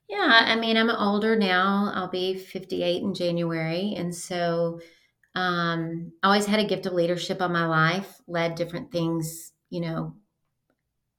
Yeah, 0.09 0.43
I 0.47 0.55
mean, 0.55 0.75
I'm 0.75 0.89
older 0.89 1.35
now. 1.35 1.91
I'll 1.93 2.09
be 2.09 2.33
58 2.35 3.03
in 3.03 3.13
January. 3.13 3.93
And 3.95 4.13
so 4.13 4.79
um, 5.35 6.11
I 6.23 6.27
always 6.27 6.47
had 6.47 6.59
a 6.59 6.67
gift 6.67 6.87
of 6.87 6.93
leadership 6.93 7.41
on 7.41 7.53
my 7.53 7.67
life, 7.67 8.19
led 8.27 8.55
different 8.55 8.91
things, 8.91 9.53
you 9.69 9.81
know. 9.81 10.15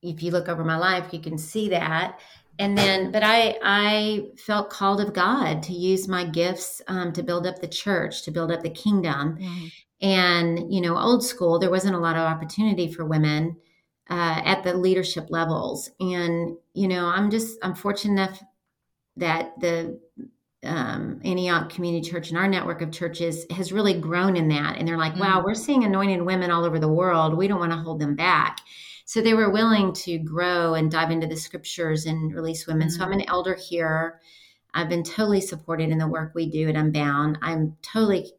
If 0.03 0.23
you 0.23 0.31
look 0.33 0.49
over 0.49 0.65
my 0.65 0.79
life, 0.79 1.13
you 1.13 1.21
can 1.21 1.37
see 1.37 1.69
that 1.69 2.19
and 2.61 2.77
then 2.77 3.11
but 3.11 3.23
i 3.25 3.57
i 3.63 4.27
felt 4.37 4.71
called 4.71 5.01
of 5.01 5.15
god 5.15 5.63
to 5.63 5.73
use 5.73 6.07
my 6.07 6.25
gifts 6.25 6.81
um, 6.87 7.13
to 7.13 7.23
build 7.23 7.47
up 7.47 7.61
the 7.61 7.67
church 7.67 8.23
to 8.23 8.31
build 8.31 8.53
up 8.53 8.63
the 8.63 8.71
kingdom 8.71 9.37
mm-hmm. 9.37 9.67
and 10.03 10.73
you 10.73 10.81
know 10.81 10.97
old 10.97 11.25
school 11.25 11.59
there 11.59 11.71
wasn't 11.71 11.95
a 11.95 11.99
lot 11.99 12.17
of 12.17 12.23
opportunity 12.23 12.93
for 12.93 13.05
women 13.05 13.57
uh, 14.11 14.43
at 14.45 14.63
the 14.63 14.75
leadership 14.75 15.27
levels 15.31 15.91
and 16.01 16.57
you 16.75 16.87
know 16.87 17.07
i'm 17.07 17.31
just 17.31 17.59
i'm 17.63 17.75
fortunate 17.75 18.13
enough 18.13 18.41
that 19.17 19.59
the 19.61 20.01
um, 20.63 21.21
Antioch 21.25 21.71
Community 21.71 22.09
Church 22.09 22.29
and 22.29 22.39
our 22.39 22.49
network 22.49 22.83
of 22.83 22.93
churches 22.93 23.47
has 23.51 23.73
really 23.73 23.99
grown 23.99 24.37
in 24.37 24.49
that. 24.49 24.77
And 24.77 24.87
they're 24.87 24.99
like, 24.99 25.13
mm-hmm. 25.13 25.23
wow, 25.23 25.43
we're 25.45 25.55
seeing 25.55 25.85
anointed 25.85 26.23
women 26.23 26.51
all 26.51 26.65
over 26.65 26.79
the 26.79 26.89
world. 26.89 27.37
We 27.37 27.49
don't 27.49 27.61
want 27.61 27.73
to 27.73 27.79
hold 27.79 28.01
them 28.01 28.15
back. 28.15 28.61
So 29.07 29.21
they 29.21 29.35
were 29.35 29.51
willing 29.51 29.93
to 29.95 30.19
grow 30.19 30.75
and 30.75 30.91
dive 30.91 31.11
into 31.11 31.27
the 31.27 31.37
scriptures 31.37 32.07
and 32.07 32.35
release 32.35 32.67
women. 32.67 32.89
Mm-hmm. 32.89 32.99
So 32.99 33.05
I'm 33.05 33.13
an 33.13 33.29
elder 33.29 33.55
here. 33.55 34.21
I've 34.73 34.89
been 34.89 35.03
totally 35.03 35.41
supported 35.41 35.91
in 35.91 35.99
the 35.99 36.07
work 36.07 36.33
we 36.35 36.49
do 36.49 36.69
at 36.69 36.77
Unbound. 36.77 37.39
I'm 37.43 37.77
totally 37.83 38.33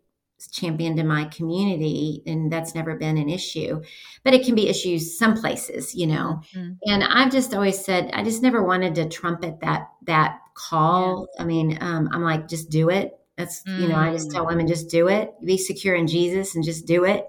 championed 0.47 0.99
in 0.99 1.07
my 1.07 1.25
community 1.25 2.21
and 2.25 2.51
that's 2.51 2.75
never 2.75 2.95
been 2.95 3.17
an 3.17 3.29
issue 3.29 3.81
but 4.23 4.33
it 4.33 4.45
can 4.45 4.55
be 4.55 4.69
issues 4.69 5.17
some 5.17 5.35
places 5.35 5.95
you 5.95 6.07
know 6.07 6.41
mm-hmm. 6.55 6.73
and 6.85 7.03
i've 7.03 7.31
just 7.31 7.53
always 7.53 7.83
said 7.83 8.09
i 8.13 8.23
just 8.23 8.41
never 8.41 8.63
wanted 8.63 8.95
to 8.95 9.07
trumpet 9.07 9.59
that 9.61 9.89
that 10.03 10.39
call 10.53 11.27
yeah. 11.35 11.43
i 11.43 11.45
mean 11.45 11.77
um, 11.81 12.09
i'm 12.11 12.23
like 12.23 12.47
just 12.47 12.69
do 12.69 12.89
it 12.89 13.19
that's 13.37 13.63
mm-hmm. 13.63 13.83
you 13.83 13.87
know 13.87 13.95
i 13.95 14.11
just 14.11 14.29
mm. 14.29 14.33
tell 14.33 14.45
women 14.45 14.67
just 14.67 14.89
do 14.89 15.07
it 15.07 15.33
be 15.45 15.57
secure 15.57 15.95
in 15.95 16.07
jesus 16.07 16.55
and 16.55 16.63
just 16.63 16.85
do 16.85 17.05
it 17.05 17.27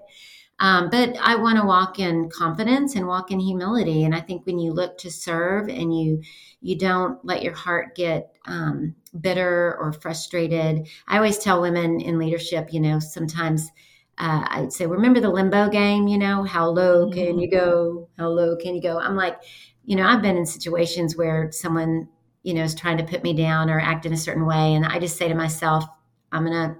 um, 0.63 0.89
but 0.89 1.17
I 1.21 1.35
want 1.35 1.59
to 1.59 1.65
walk 1.65 1.99
in 1.99 2.29
confidence 2.29 2.95
and 2.95 3.05
walk 3.05 3.31
in 3.31 3.39
humility. 3.41 4.05
And 4.05 4.15
I 4.15 4.21
think 4.21 4.45
when 4.45 4.59
you 4.59 4.71
look 4.71 4.97
to 4.99 5.11
serve 5.11 5.67
and 5.67 5.93
you 5.93 6.21
you 6.61 6.77
don't 6.77 7.23
let 7.25 7.43
your 7.43 7.53
heart 7.53 7.95
get 7.95 8.37
um, 8.45 8.95
bitter 9.19 9.75
or 9.77 9.91
frustrated. 9.91 10.87
I 11.05 11.17
always 11.17 11.37
tell 11.37 11.61
women 11.61 11.99
in 11.99 12.17
leadership, 12.17 12.71
you 12.71 12.79
know, 12.79 12.99
sometimes 12.99 13.69
uh, 14.17 14.45
I'd 14.47 14.71
say, 14.71 14.85
remember 14.85 15.19
the 15.19 15.29
limbo 15.29 15.67
game. 15.67 16.07
You 16.07 16.17
know, 16.17 16.43
how 16.43 16.69
low 16.69 17.11
can 17.11 17.37
you 17.39 17.51
go? 17.51 18.07
How 18.17 18.29
low 18.29 18.55
can 18.55 18.73
you 18.73 18.81
go? 18.81 18.97
I'm 18.99 19.17
like, 19.17 19.41
you 19.83 19.97
know, 19.97 20.07
I've 20.07 20.21
been 20.21 20.37
in 20.37 20.45
situations 20.45 21.17
where 21.17 21.51
someone 21.51 22.07
you 22.43 22.53
know 22.53 22.63
is 22.63 22.73
trying 22.73 22.97
to 22.99 23.03
put 23.03 23.21
me 23.21 23.33
down 23.33 23.69
or 23.69 23.81
act 23.81 24.05
in 24.05 24.13
a 24.13 24.17
certain 24.17 24.45
way, 24.45 24.75
and 24.75 24.85
I 24.85 24.97
just 24.99 25.17
say 25.17 25.27
to 25.27 25.35
myself, 25.35 25.83
I'm 26.31 26.45
gonna 26.45 26.77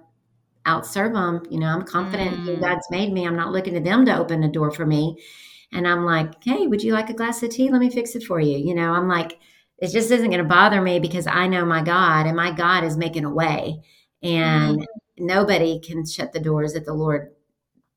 outserve 0.65 1.13
them. 1.13 1.45
You 1.49 1.60
know, 1.60 1.67
I'm 1.67 1.84
confident 1.84 2.38
mm. 2.38 2.60
God's 2.60 2.88
made 2.89 3.12
me. 3.12 3.26
I'm 3.26 3.36
not 3.36 3.52
looking 3.52 3.73
to 3.73 3.80
them 3.80 4.06
to 4.06 4.17
open 4.17 4.43
a 4.43 4.52
door 4.52 4.71
for 4.71 4.86
me. 4.86 5.17
And 5.71 5.88
I'm 5.88 6.06
like, 6.06 6.43
hey, 6.43 6.67
would 6.67 6.84
you 6.84 6.93
like 6.93 7.10
a 7.10 7.13
glass 7.13 7.41
of 7.43 7.49
tea? 7.49 7.69
Let 7.69 7.82
me 7.82 7.89
fix 7.89 8.15
it 8.15 8.23
for 8.23 8.39
you. 8.39 8.58
You 8.58 8.76
know, 8.76 8.91
I'm 8.91 9.08
like, 9.08 9.39
it 9.80 9.91
just 9.91 10.12
isn't 10.12 10.30
going 10.30 10.41
to 10.41 10.47
bother 10.47 10.82
me 10.82 10.99
because 10.99 11.28
I 11.28 11.47
know 11.47 11.65
my 11.65 11.82
God 11.82 12.28
and 12.28 12.38
my 12.38 12.52
God 12.52 12.84
is 12.84 12.95
making 12.95 13.26
a 13.26 13.34
way. 13.34 13.82
And 14.21 14.80
mm. 14.80 14.86
nobody 15.17 15.80
can 15.80 16.06
shut 16.06 16.32
the 16.32 16.39
doors 16.39 16.73
that 16.73 16.86
the 16.86 16.93
Lord 16.93 17.32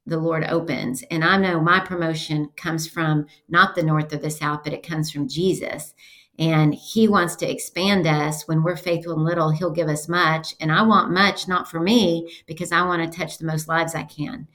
the 0.07 0.19
Lord 0.19 0.45
opens. 0.45 1.03
And 1.11 1.25
I 1.25 1.37
know 1.37 1.61
my 1.61 1.81
promotion 1.81 2.51
comes 2.57 2.89
from 2.89 3.27
not 3.49 3.75
the 3.75 3.83
north 3.83 4.13
or 4.13 4.19
the 4.19 4.31
south, 4.31 4.61
but 4.63 4.73
it 4.73 4.87
comes 4.87 5.11
from 5.11 5.29
Jesus. 5.29 5.95
And 6.39 6.75
he 6.75 7.09
wants 7.09 7.35
to 7.37 7.51
expand 7.51 8.07
us. 8.07 8.47
When 8.47 8.63
we're 8.63 8.77
faithful 8.77 9.15
and 9.15 9.25
little, 9.25 9.51
he'll 9.51 9.71
give 9.71 9.89
us 9.89 10.09
much. 10.09 10.55
And 10.61 10.71
I 10.71 10.83
want 10.83 11.11
much, 11.11 11.49
not 11.49 11.71
for 11.71 11.81
me, 11.81 12.31
because 12.47 12.73
I 12.73 12.83
want 12.83 13.11
to 13.11 13.19
touch 13.19 13.39
the 13.39 13.47
most 13.47 13.69
lives 13.69 13.95
I 13.95 14.03
can. 14.03 14.47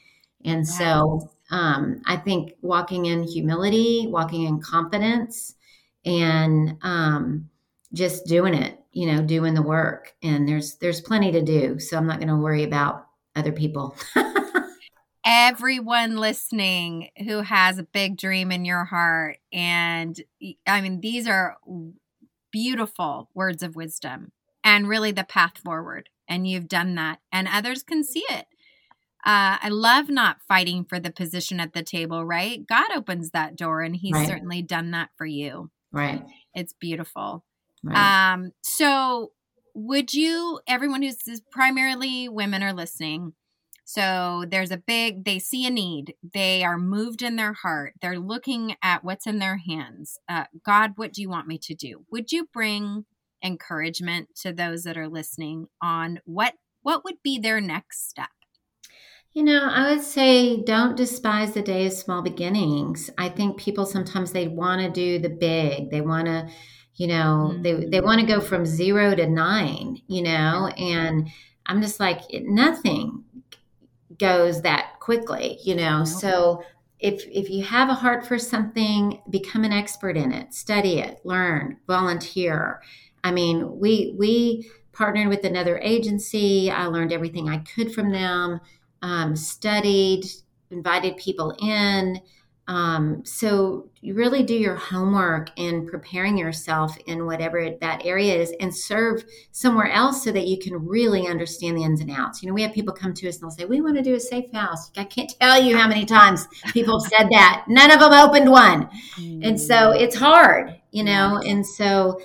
And 0.46 0.68
so 0.68 1.32
um, 1.52 2.02
I 2.06 2.18
think 2.18 2.54
walking 2.62 3.06
in 3.08 3.24
humility, 3.24 4.08
walking 4.08 4.44
in 4.44 4.62
confidence, 4.62 5.56
and 6.06 6.78
um, 6.82 7.50
just 7.94 8.26
doing 8.26 8.54
it, 8.54 8.80
you 8.92 9.12
know, 9.12 9.22
doing 9.22 9.54
the 9.54 9.62
work. 9.62 10.14
And 10.24 10.48
there's 10.48 10.76
there's 10.76 11.02
plenty 11.02 11.32
to 11.32 11.42
do. 11.42 11.80
So 11.80 11.98
I'm 11.98 12.08
not 12.08 12.20
going 12.20 12.30
to 12.30 12.36
worry 12.36 12.64
about 12.64 13.08
other 13.36 13.52
people. 13.52 13.96
everyone 15.26 16.18
listening 16.18 17.10
who 17.26 17.42
has 17.42 17.78
a 17.78 17.84
big 17.84 18.18
dream 18.18 18.52
in 18.52 18.66
your 18.66 18.86
heart. 18.86 19.38
And 19.54 20.20
I 20.68 20.82
mean, 20.82 21.02
these 21.02 21.28
are 21.28 21.58
beautiful 22.52 23.30
words 23.34 23.64
of 23.64 23.76
wisdom 23.76 24.32
and 24.64 24.88
really 24.88 25.12
the 25.12 25.24
path 25.24 25.58
forward. 25.58 26.10
And 26.28 26.48
you've 26.48 26.70
done 26.70 26.96
that, 26.96 27.20
and 27.32 27.48
others 27.52 27.84
can 27.84 28.06
see 28.06 28.24
it. 28.30 28.46
Uh, 29.26 29.60
I 29.62 29.70
love 29.70 30.10
not 30.10 30.42
fighting 30.48 30.86
for 30.86 30.98
the 30.98 31.12
position 31.12 31.60
at 31.60 31.74
the 31.74 31.84
table, 31.84 32.26
right? 32.26 32.66
God 32.66 32.90
opens 32.96 33.32
that 33.32 33.58
door, 33.58 33.82
and 33.82 33.96
He's 33.96 34.14
right. 34.14 34.28
certainly 34.28 34.62
done 34.62 34.92
that 34.92 35.10
for 35.18 35.26
you. 35.26 35.72
Right. 35.92 36.24
It's 36.54 36.74
beautiful. 36.74 37.44
Right. 37.84 38.34
Um, 38.34 38.52
so, 38.64 39.34
would 39.76 40.14
you, 40.14 40.62
everyone 40.68 41.02
who's 41.02 41.42
primarily 41.52 42.30
women 42.30 42.64
are 42.64 42.74
listening, 42.74 43.34
so 43.84 44.46
there's 44.48 44.72
a 44.72 44.78
big, 44.78 45.26
they 45.26 45.40
see 45.40 45.66
a 45.66 45.70
need. 45.70 46.16
They 46.34 46.64
are 46.64 46.78
moved 46.78 47.22
in 47.22 47.36
their 47.36 47.54
heart. 47.54 47.94
They're 48.02 48.20
looking 48.20 48.76
at 48.82 49.04
what's 49.04 49.28
in 49.28 49.40
their 49.40 49.58
hands. 49.58 50.18
Uh, 50.30 50.46
God, 50.66 50.92
what 50.96 51.14
do 51.14 51.22
you 51.22 51.30
want 51.30 51.48
me 51.48 51.58
to 51.64 51.76
do? 51.76 52.06
Would 52.12 52.32
you 52.32 52.48
bring 52.54 53.06
encouragement 53.44 54.30
to 54.42 54.54
those 54.54 54.84
that 54.84 54.98
are 54.98 55.10
listening 55.10 55.68
on 55.82 56.20
what 56.26 56.54
what 56.84 57.04
would 57.04 57.18
be 57.24 57.38
their 57.38 57.62
next 57.62 58.10
step? 58.10 58.30
You 59.34 59.44
know, 59.44 59.70
I 59.72 59.92
would 59.92 60.04
say 60.04 60.62
don't 60.64 60.98
despise 60.98 61.54
the 61.54 61.62
day 61.62 61.86
of 61.86 61.94
small 61.94 62.22
beginnings. 62.22 63.10
I 63.18 63.30
think 63.30 63.60
people 63.60 63.86
sometimes 63.86 64.32
they 64.32 64.48
want 64.48 64.82
to 64.82 64.90
do 64.90 65.20
the 65.20 65.30
big. 65.30 65.90
They 65.90 66.02
want 66.02 66.26
to, 66.26 66.50
you 66.96 67.08
know, 67.08 67.52
mm-hmm. 67.54 67.62
they 67.62 67.86
they 67.86 68.02
want 68.02 68.20
to 68.20 68.28
go 68.28 68.42
from 68.42 68.66
0 68.66 69.16
to 69.16 69.28
9, 69.28 70.02
you 70.08 70.22
know, 70.22 70.68
and 70.78 71.30
I'm 71.66 71.82
just 71.82 72.00
like 72.00 72.22
nothing 72.34 73.24
goes 74.22 74.62
that 74.62 75.00
quickly, 75.00 75.60
you 75.64 75.76
know. 75.76 76.06
So 76.06 76.64
if 77.00 77.26
if 77.28 77.50
you 77.50 77.64
have 77.64 77.90
a 77.90 77.96
heart 77.96 78.26
for 78.26 78.38
something, 78.38 79.20
become 79.30 79.64
an 79.64 79.74
expert 79.74 80.16
in 80.16 80.32
it, 80.32 80.54
study 80.54 81.00
it, 81.00 81.20
learn, 81.26 81.78
volunteer. 81.88 82.82
I 83.24 83.32
mean, 83.32 83.80
we 83.80 84.16
we 84.18 84.70
partnered 84.94 85.28
with 85.28 85.44
another 85.44 85.80
agency. 85.80 86.70
I 86.70 86.86
learned 86.86 87.12
everything 87.12 87.50
I 87.50 87.58
could 87.58 87.94
from 87.94 88.12
them, 88.12 88.62
um, 89.02 89.36
studied, 89.36 90.26
invited 90.70 91.18
people 91.18 91.56
in. 91.60 92.22
Um, 92.68 93.26
so 93.26 93.90
you 94.02 94.14
really 94.14 94.44
do 94.44 94.54
your 94.54 94.76
homework 94.76 95.50
in 95.58 95.88
preparing 95.88 96.38
yourself 96.38 96.96
in 97.06 97.26
whatever 97.26 97.72
that 97.82 98.06
area 98.06 98.36
is 98.36 98.54
and 98.60 98.76
serve 98.76 99.24
somewhere 99.52 99.92
else 99.92 100.24
so 100.24 100.32
that 100.32 100.48
you 100.48 100.58
can 100.58 100.86
really 100.86 101.28
understand 101.28 101.78
the 101.78 101.84
ins 101.84 102.02
and 102.02 102.12
outs. 102.12 102.42
You 102.42 102.48
know, 102.48 102.54
we 102.54 102.62
have 102.62 102.74
people 102.74 102.94
come 102.94 103.14
to 103.14 103.28
us 103.28 103.36
and 103.36 103.44
they'll 103.44 103.52
say, 103.52 103.66
We 103.66 103.82
want 103.82 103.98
to 103.98 104.04
do 104.04 104.16
a 104.16 104.20
safe 104.20 104.52
house. 104.54 104.92
I 104.96 105.04
can't 105.04 105.32
tell 105.40 105.62
you 105.62 105.78
how 105.78 105.88
many 105.88 106.06
times 106.06 106.48
people 106.72 107.02
have 107.02 107.12
said 107.12 107.30
that. 107.32 107.66
None 107.68 107.92
of 107.92 108.00
them 108.00 108.14
opened 108.14 108.50
one. 108.50 108.90
And 109.18 109.60
so 109.60 109.92
it's 109.92 110.16
hard, 110.16 110.76
you 110.92 111.04
know, 111.04 111.42
and 111.46 111.66
so 111.66 112.20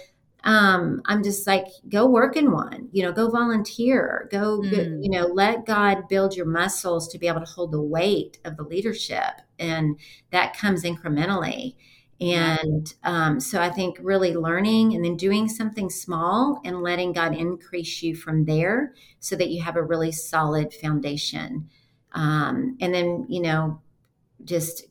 um, 0.44 1.02
I'm 1.06 1.22
just 1.22 1.46
like, 1.46 1.66
go 1.88 2.06
work 2.06 2.36
in 2.36 2.52
one, 2.52 2.88
you 2.92 3.02
know, 3.02 3.12
go 3.12 3.28
volunteer, 3.28 4.28
go, 4.30 4.60
mm. 4.60 4.70
go, 4.70 4.76
you 5.00 5.10
know, 5.10 5.26
let 5.26 5.66
God 5.66 6.08
build 6.08 6.36
your 6.36 6.46
muscles 6.46 7.08
to 7.08 7.18
be 7.18 7.26
able 7.26 7.40
to 7.40 7.50
hold 7.50 7.72
the 7.72 7.82
weight 7.82 8.38
of 8.44 8.56
the 8.56 8.62
leadership. 8.62 9.40
And 9.58 9.98
that 10.30 10.56
comes 10.56 10.84
incrementally. 10.84 11.74
And 12.20 12.92
um, 13.02 13.40
so 13.40 13.60
I 13.60 13.70
think 13.70 13.98
really 14.00 14.34
learning 14.34 14.94
and 14.94 15.04
then 15.04 15.16
doing 15.16 15.48
something 15.48 15.90
small 15.90 16.60
and 16.64 16.82
letting 16.82 17.12
God 17.12 17.36
increase 17.36 18.02
you 18.02 18.14
from 18.14 18.44
there 18.44 18.94
so 19.20 19.36
that 19.36 19.50
you 19.50 19.62
have 19.62 19.76
a 19.76 19.82
really 19.82 20.12
solid 20.12 20.72
foundation. 20.72 21.68
Um, 22.12 22.78
and 22.80 22.94
then, 22.94 23.26
you 23.28 23.42
know, 23.42 23.82
just 24.44 24.86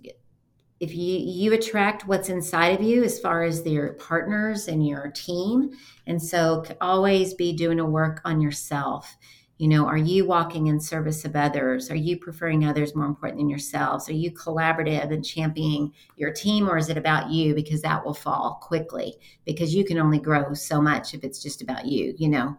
if 0.80 0.94
you 0.94 1.18
you 1.18 1.54
attract 1.54 2.08
what's 2.08 2.30
inside 2.30 2.78
of 2.78 2.84
you 2.84 3.04
as 3.04 3.20
far 3.20 3.44
as 3.44 3.66
your 3.66 3.94
partners 3.94 4.68
and 4.68 4.86
your 4.86 5.12
team. 5.12 5.72
And 6.06 6.22
so 6.22 6.66
always 6.82 7.34
be 7.34 7.54
doing 7.54 7.80
a 7.80 7.86
work 7.86 8.22
on 8.26 8.42
yourself. 8.42 9.18
You 9.58 9.70
know 9.70 9.86
are 9.86 9.98
you 9.98 10.26
walking 10.26 10.68
in 10.68 10.82
service 10.82 11.24
of 11.24 11.36
others? 11.36 11.90
Are 11.90 11.96
you 11.96 12.18
preferring 12.18 12.66
others 12.66 12.94
more 12.94 13.06
important 13.06 13.40
than 13.40 13.50
yourselves? 13.50 14.10
Are 14.10 14.14
you 14.14 14.32
collaborative 14.32 15.14
and 15.14 15.24
championing 15.24 15.94
your 16.18 16.34
team 16.34 16.70
or 16.70 16.78
is 16.78 16.90
it 16.90 16.98
about 16.98 17.30
you? 17.32 17.56
Because 17.56 17.82
that 17.82 18.06
will 18.06 18.14
fall 18.14 18.60
quickly 18.62 19.16
because 19.46 19.74
you 19.74 19.86
can 19.86 19.98
only 19.98 20.20
grow 20.20 20.54
so 20.54 20.82
much 20.82 21.14
if 21.14 21.24
it's 21.24 21.42
just 21.42 21.62
about 21.62 21.86
you 21.86 22.14
you 22.18 22.30
know? 22.30 22.58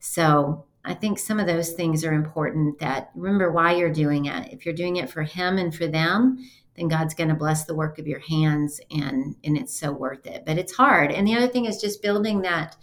So 0.00 0.64
i 0.84 0.94
think 0.94 1.18
some 1.18 1.40
of 1.40 1.46
those 1.46 1.72
things 1.72 2.04
are 2.04 2.12
important 2.14 2.78
that 2.78 3.10
remember 3.14 3.52
why 3.52 3.74
you're 3.74 3.92
doing 3.92 4.24
it. 4.24 4.50
If 4.52 4.64
you're 4.64 4.74
doing 4.74 4.96
it 4.96 5.10
for 5.10 5.22
him 5.22 5.58
and 5.58 5.74
for 5.74 5.86
them 5.86 6.38
then 6.78 6.88
God's 6.88 7.14
going 7.14 7.28
to 7.28 7.34
bless 7.34 7.64
the 7.64 7.74
work 7.74 7.98
of 7.98 8.06
your 8.06 8.20
hands 8.20 8.80
and 8.90 9.36
and 9.44 9.56
it's 9.56 9.78
so 9.78 9.92
worth 9.92 10.26
it. 10.26 10.44
But 10.46 10.58
it's 10.58 10.72
hard. 10.74 11.10
And 11.10 11.26
the 11.26 11.34
other 11.34 11.48
thing 11.48 11.66
is 11.66 11.80
just 11.80 12.02
building 12.02 12.42
that 12.42 12.76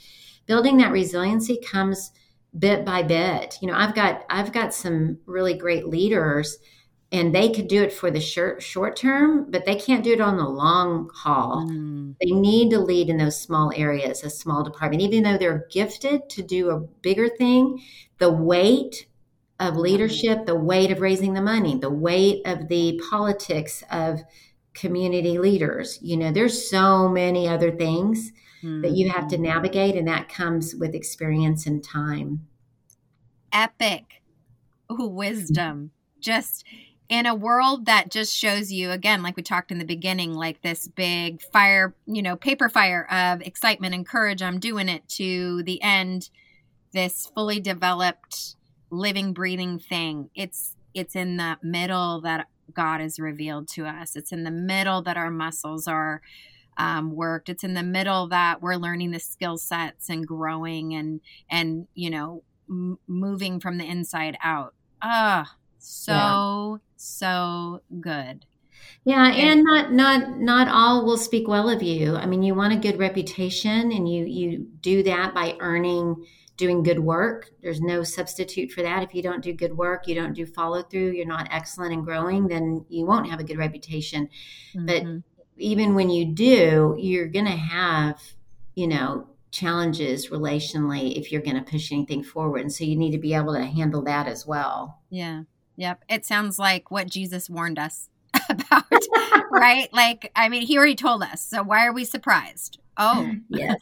building 0.46 0.78
that 0.78 0.92
resiliency 0.92 1.60
comes 1.66 2.12
bit 2.58 2.86
by 2.86 3.04
bit. 3.04 3.58
You 3.62 3.70
know, 3.70 3.76
I've 3.76 3.96
got 3.96 4.26
I've 4.30 4.52
got 4.52 4.74
some 4.74 5.18
really 5.26 5.56
great 5.56 5.88
leaders 5.88 6.58
and 7.12 7.34
they 7.34 7.50
could 7.50 7.68
do 7.68 7.84
it 7.84 7.94
for 7.94 8.12
the 8.12 8.20
short 8.20 8.62
short 8.62 8.96
term, 8.96 9.50
but 9.50 9.66
they 9.66 9.76
can't 9.76 10.04
do 10.04 10.14
it 10.14 10.22
on 10.22 10.38
the 10.38 10.48
long 10.48 11.10
haul. 11.14 11.66
Mm. 11.68 12.16
They 12.20 12.32
need 12.32 12.72
to 12.72 12.80
lead 12.80 13.10
in 13.10 13.18
those 13.18 13.42
small 13.42 13.72
areas, 13.76 14.24
a 14.24 14.30
small 14.30 14.64
department. 14.64 15.02
Even 15.02 15.24
though 15.24 15.38
they're 15.38 15.68
gifted 15.72 16.30
to 16.30 16.44
do 16.44 16.72
a 16.72 16.80
bigger 16.80 17.30
thing, 17.30 17.82
the 18.18 18.32
weight 18.32 19.08
of 19.60 19.78
leadership, 19.78 20.46
the 20.46 20.56
weight 20.56 20.92
of 20.92 21.02
raising 21.02 21.34
the 21.34 21.42
money, 21.42 21.78
the 21.78 21.90
weight 21.90 22.46
of 22.46 22.68
the 22.68 23.00
politics 23.10 23.84
of 23.90 24.22
community 24.74 25.38
leaders. 25.38 25.98
You 26.02 26.18
know, 26.18 26.32
there's 26.32 26.70
so 26.70 27.08
many 27.08 27.48
other 27.48 27.72
things 27.72 28.32
mm-hmm. 28.62 28.82
that 28.82 28.92
you 28.92 29.10
have 29.10 29.28
to 29.30 29.36
mm-hmm. 29.36 29.46
navigate, 29.46 29.96
and 29.96 30.08
that 30.08 30.30
comes 30.30 30.76
with 30.76 30.94
experience 30.94 31.66
and 31.66 31.84
time. 31.84 32.48
Epic 33.54 34.22
wisdom. 34.90 35.92
Just 36.20 36.66
in 37.08 37.26
a 37.26 37.36
world 37.36 37.86
that 37.86 38.10
just 38.10 38.36
shows 38.36 38.72
you 38.72 38.90
again 38.90 39.22
like 39.22 39.36
we 39.36 39.44
talked 39.44 39.72
in 39.72 39.78
the 39.78 39.86
beginning 39.86 40.34
like 40.34 40.62
this 40.64 40.88
big 40.88 41.40
fire 41.40 41.94
you 42.08 42.22
know 42.22 42.36
paper 42.36 42.68
fire 42.68 43.06
of 43.12 43.42
excitement 43.42 43.94
and 43.94 44.08
courage 44.08 44.42
i'm 44.42 44.60
doing 44.60 44.90
it 44.90 45.08
to 45.08 45.62
the 45.64 45.80
end 45.84 46.32
this 46.94 47.30
fully 47.36 47.60
developed 47.60 48.56
living 48.96 49.34
breathing 49.34 49.80
thing. 49.80 50.30
It's 50.36 50.76
it's 50.94 51.16
in 51.16 51.38
the 51.38 51.58
middle 51.62 52.22
that 52.22 52.48
god 52.74 53.02
is 53.02 53.20
revealed 53.20 53.68
to 53.70 53.86
us. 53.86 54.16
It's 54.16 54.32
in 54.32 54.44
the 54.44 54.52
middle 54.52 55.02
that 55.04 55.18
our 55.18 55.32
muscles 55.32 55.88
are 55.88 56.22
um, 56.78 57.12
worked. 57.12 57.50
It's 57.50 57.64
in 57.64 57.74
the 57.74 57.84
middle 57.84 58.28
that 58.30 58.62
we're 58.62 58.76
learning 58.76 59.12
the 59.12 59.20
skill 59.20 59.58
sets 59.58 60.10
and 60.10 60.28
growing 60.28 60.94
and 60.94 61.22
and 61.50 61.88
you 61.94 62.10
know 62.10 62.44
m- 62.70 63.00
moving 63.08 63.60
from 63.60 63.78
the 63.78 63.86
inside 63.86 64.38
out. 64.44 64.74
Ah 65.02 65.56
so 65.86 66.12
yeah. 66.12 66.78
so 66.96 67.82
good. 68.02 68.46
Yeah 69.04 69.28
and 69.28 69.64
not 69.64 69.94
not 69.94 70.40
not 70.40 70.68
all 70.68 71.06
will 71.06 71.18
speak 71.18 71.48
well 71.48 71.70
of 71.70 71.84
you. 71.84 72.16
I 72.16 72.26
mean 72.26 72.42
you 72.42 72.56
want 72.56 72.74
a 72.74 72.78
good 72.78 72.98
reputation 72.98 73.92
and 73.92 74.10
you 74.10 74.26
you 74.26 74.68
do 74.82 75.04
that 75.04 75.34
by 75.34 75.56
earning 75.60 76.26
doing 76.58 76.84
good 76.84 77.00
work. 77.00 77.52
There's 77.62 77.82
no 77.82 78.04
substitute 78.04 78.72
for 78.72 78.82
that. 78.82 79.04
If 79.04 79.14
you 79.14 79.22
don't 79.22 79.44
do 79.44 79.54
good 79.54 79.76
work, 79.76 80.08
you 80.08 80.16
don't 80.16 80.34
do 80.34 80.46
follow 80.46 80.82
through, 80.82 81.12
you're 81.12 81.26
not 81.26 81.48
excellent 81.52 81.94
and 81.94 82.06
growing, 82.06 82.48
then 82.48 82.86
you 82.90 83.06
won't 83.06 83.30
have 83.30 83.40
a 83.40 83.44
good 83.44 83.58
reputation. 83.58 84.30
Mm-hmm. 84.74 84.86
But 84.86 85.04
even 85.58 85.96
when 85.96 86.10
you 86.10 86.26
do, 86.26 86.96
you're 86.98 87.28
going 87.28 87.46
to 87.46 87.52
have, 87.52 88.22
you 88.76 88.88
know, 88.88 89.28
challenges 89.52 90.30
relationally 90.30 91.18
if 91.18 91.32
you're 91.32 91.42
going 91.42 91.56
to 91.56 91.72
push 91.72 91.92
anything 91.92 92.24
forward. 92.24 92.62
And 92.62 92.72
so 92.72 92.84
you 92.84 92.96
need 92.96 93.12
to 93.12 93.18
be 93.18 93.34
able 93.34 93.54
to 93.54 93.64
handle 93.64 94.02
that 94.04 94.28
as 94.28 94.46
well. 94.46 95.00
Yeah. 95.10 95.44
Yep. 95.78 96.04
It 96.10 96.26
sounds 96.26 96.60
like 96.60 96.92
what 96.92 97.10
Jesus 97.10 97.50
warned 97.50 97.80
us 97.80 98.10
about, 98.50 98.84
right? 99.52 99.92
Like, 99.94 100.32
I 100.36 100.50
mean, 100.50 100.64
he 100.64 100.78
already 100.78 100.96
told 100.96 101.24
us. 101.24 101.42
So 101.42 101.64
why 101.64 101.86
are 101.86 101.94
we 101.94 102.06
surprised? 102.06 102.80
Oh, 102.98 103.34
yes. 103.50 103.78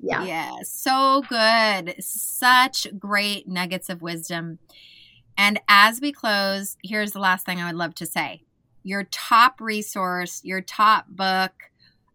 Yeah. 0.00 0.24
Yeah. 0.24 0.56
So 0.62 1.22
good. 1.28 1.96
Such 2.02 2.86
great 2.98 3.48
nuggets 3.48 3.88
of 3.88 4.02
wisdom. 4.02 4.58
And 5.38 5.60
as 5.68 6.00
we 6.00 6.12
close, 6.12 6.76
here's 6.82 7.12
the 7.12 7.18
last 7.18 7.44
thing 7.44 7.60
I 7.60 7.66
would 7.66 7.76
love 7.76 7.94
to 7.96 8.06
say 8.06 8.42
your 8.82 9.02
top 9.10 9.60
resource, 9.60 10.40
your 10.44 10.60
top 10.60 11.06
book, 11.08 11.52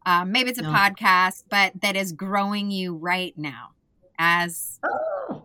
um, 0.06 0.32
maybe 0.32 0.50
it's 0.50 0.60
a 0.60 0.64
no. 0.64 0.70
podcast, 0.70 1.44
but 1.50 1.74
that 1.82 1.96
is 1.96 2.14
growing 2.14 2.72
you 2.72 2.96
right 2.96 3.38
now. 3.38 3.72
As 4.18 4.80
oh. 4.84 5.44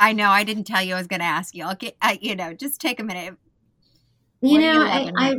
I 0.00 0.12
know, 0.12 0.30
I 0.30 0.44
didn't 0.44 0.64
tell 0.64 0.82
you 0.82 0.94
I 0.94 0.98
was 0.98 1.06
going 1.06 1.20
to 1.20 1.26
ask 1.26 1.54
you. 1.54 1.68
Okay, 1.72 1.94
uh, 2.00 2.16
you 2.20 2.34
know, 2.36 2.52
just 2.52 2.80
take 2.80 3.00
a 3.00 3.04
minute. 3.04 3.36
You 4.40 4.58
know, 4.58 4.82
I, 4.82 5.10
I, 5.16 5.34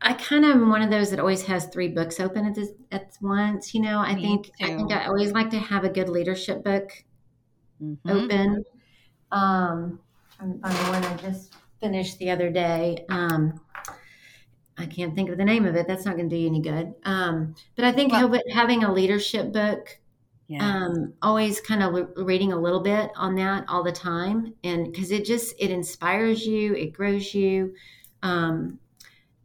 I 0.00 0.12
kind 0.12 0.44
of 0.44 0.52
am 0.52 0.70
one 0.70 0.82
of 0.82 0.90
those 0.90 1.10
that 1.10 1.18
always 1.18 1.42
has 1.42 1.66
three 1.66 1.88
books 1.88 2.20
open 2.20 2.46
at 2.46 2.54
this, 2.54 2.70
at 2.92 3.16
once. 3.20 3.74
You 3.74 3.82
know, 3.82 3.98
I 3.98 4.14
Me 4.14 4.22
think 4.22 4.46
too. 4.46 4.64
I 4.64 4.76
think 4.76 4.92
I 4.92 5.06
always 5.06 5.32
like 5.32 5.50
to 5.50 5.58
have 5.58 5.84
a 5.84 5.88
good 5.88 6.08
leadership 6.08 6.62
book 6.62 6.92
mm-hmm. 7.82 8.08
open. 8.08 8.64
Um, 9.32 10.00
I'm, 10.40 10.60
I'm 10.62 10.72
the 10.72 10.90
one 10.90 11.04
I 11.04 11.16
just 11.16 11.52
finished 11.80 12.18
the 12.18 12.30
other 12.30 12.50
day. 12.50 13.04
Um, 13.08 13.60
I 14.76 14.86
can't 14.86 15.14
think 15.14 15.30
of 15.30 15.38
the 15.38 15.44
name 15.44 15.66
of 15.66 15.74
it. 15.74 15.88
That's 15.88 16.04
not 16.04 16.16
going 16.16 16.28
to 16.28 16.34
do 16.34 16.40
you 16.40 16.48
any 16.48 16.60
good. 16.60 16.94
Um, 17.04 17.56
but 17.74 17.84
I 17.84 17.92
think 17.92 18.12
well, 18.12 18.32
having 18.52 18.84
a 18.84 18.92
leadership 18.92 19.52
book, 19.52 19.98
yeah. 20.46 20.64
um, 20.64 21.14
always 21.20 21.60
kind 21.60 21.82
of 21.82 22.10
reading 22.16 22.52
a 22.52 22.58
little 22.58 22.80
bit 22.80 23.10
on 23.16 23.34
that 23.36 23.64
all 23.68 23.82
the 23.82 23.92
time, 23.92 24.54
and 24.62 24.90
because 24.90 25.10
it 25.10 25.24
just 25.24 25.54
it 25.58 25.70
inspires 25.70 26.46
you, 26.46 26.74
it 26.74 26.92
grows 26.92 27.34
you. 27.34 27.74
Um, 28.22 28.78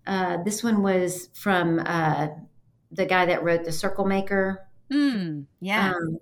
uh, 0.05 0.43
this 0.43 0.63
one 0.63 0.81
was 0.83 1.29
from 1.33 1.79
uh, 1.85 2.27
the 2.91 3.05
guy 3.05 3.25
that 3.25 3.43
wrote 3.43 3.63
The 3.63 3.71
Circle 3.71 4.05
Maker. 4.05 4.67
Mm, 4.91 5.45
yeah. 5.59 5.93
Um, 5.93 6.19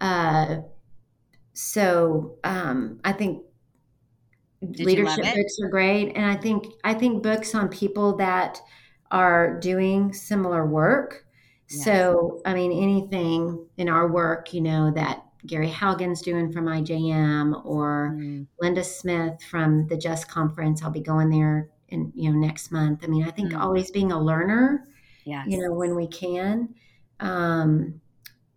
uh, 0.00 0.56
so 1.52 2.38
um, 2.44 3.00
I 3.04 3.12
think 3.12 3.42
Did 4.60 4.86
leadership 4.86 5.24
books 5.24 5.58
are 5.62 5.68
great, 5.68 6.16
and 6.16 6.24
I 6.24 6.36
think 6.36 6.66
I 6.84 6.94
think 6.94 7.22
books 7.22 7.54
on 7.54 7.68
people 7.68 8.16
that 8.16 8.60
are 9.10 9.58
doing 9.58 10.12
similar 10.12 10.66
work. 10.66 11.26
Yes. 11.68 11.84
So 11.84 12.40
I 12.46 12.54
mean, 12.54 12.72
anything 12.72 13.66
in 13.76 13.88
our 13.88 14.08
work, 14.08 14.54
you 14.54 14.60
know, 14.60 14.92
that 14.92 15.24
Gary 15.46 15.70
Haugen's 15.70 16.22
doing 16.22 16.52
from 16.52 16.66
IJM 16.66 17.64
or 17.64 18.14
mm. 18.16 18.46
Linda 18.60 18.84
Smith 18.84 19.42
from 19.50 19.86
the 19.88 19.96
Just 19.96 20.28
Conference. 20.28 20.82
I'll 20.82 20.90
be 20.90 21.00
going 21.00 21.30
there 21.30 21.68
in 21.90 22.12
you 22.14 22.30
know 22.30 22.38
next 22.38 22.70
month. 22.70 23.00
I 23.04 23.06
mean, 23.06 23.24
I 23.24 23.30
think 23.30 23.52
mm 23.52 23.60
always 23.60 23.90
being 23.90 24.12
a 24.12 24.20
learner, 24.20 24.88
yes. 25.24 25.46
you 25.46 25.58
know, 25.58 25.72
when 25.72 25.94
we 25.94 26.06
can. 26.06 26.74
Um, 27.18 28.00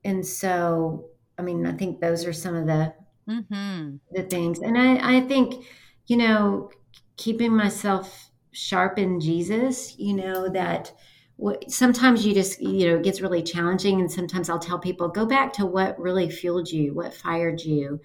and 0.05 0.25
so, 0.25 1.05
I 1.37 1.41
mean, 1.41 1.65
I 1.65 1.73
think 1.73 1.99
those 1.99 2.25
are 2.25 2.33
some 2.33 2.55
of 2.55 2.67
the 2.67 2.93
mm-hmm. 3.27 3.95
the 4.11 4.23
things, 4.23 4.59
and 4.59 4.77
I 4.77 5.17
I 5.17 5.21
think 5.21 5.65
you 6.07 6.17
know 6.17 6.69
keeping 7.17 7.55
myself 7.55 8.29
sharp 8.51 8.97
in 8.97 9.19
Jesus, 9.19 9.97
you 9.97 10.13
know 10.13 10.49
that 10.49 10.93
what 11.37 11.69
sometimes 11.71 12.25
you 12.25 12.33
just 12.33 12.61
you 12.61 12.87
know 12.87 12.97
it 12.97 13.03
gets 13.03 13.21
really 13.21 13.41
challenging 13.41 13.99
and 13.99 14.11
sometimes 14.11 14.49
i'll 14.49 14.59
tell 14.59 14.79
people 14.79 15.07
go 15.07 15.25
back 15.25 15.51
to 15.51 15.65
what 15.65 15.99
really 15.99 16.29
fueled 16.29 16.69
you 16.69 16.93
what 16.93 17.13
fired 17.13 17.59
you 17.61 17.99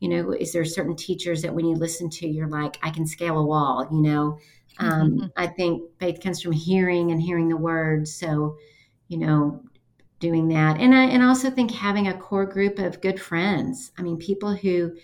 you 0.00 0.08
know 0.08 0.32
is 0.32 0.52
there 0.52 0.64
certain 0.64 0.94
teachers 0.94 1.42
that 1.42 1.54
when 1.54 1.66
you 1.66 1.74
listen 1.74 2.10
to 2.10 2.28
you're 2.28 2.48
like 2.48 2.76
i 2.82 2.90
can 2.90 3.06
scale 3.06 3.38
a 3.38 3.44
wall 3.44 3.88
you 3.90 4.02
know 4.02 4.38
um, 4.78 5.12
mm-hmm. 5.12 5.26
I 5.36 5.46
think 5.46 5.82
faith 5.98 6.20
comes 6.20 6.42
from 6.42 6.52
hearing 6.52 7.10
and 7.10 7.20
hearing 7.20 7.48
the 7.48 7.56
word. 7.56 8.08
So, 8.08 8.56
you 9.08 9.18
know, 9.18 9.62
doing 10.20 10.48
that, 10.48 10.80
and 10.80 10.94
I 10.94 11.04
and 11.04 11.22
I 11.22 11.26
also 11.26 11.50
think 11.50 11.70
having 11.70 12.08
a 12.08 12.18
core 12.18 12.46
group 12.46 12.78
of 12.78 13.00
good 13.00 13.20
friends. 13.20 13.92
I 13.98 14.02
mean, 14.02 14.16
people 14.16 14.54
who 14.54 14.96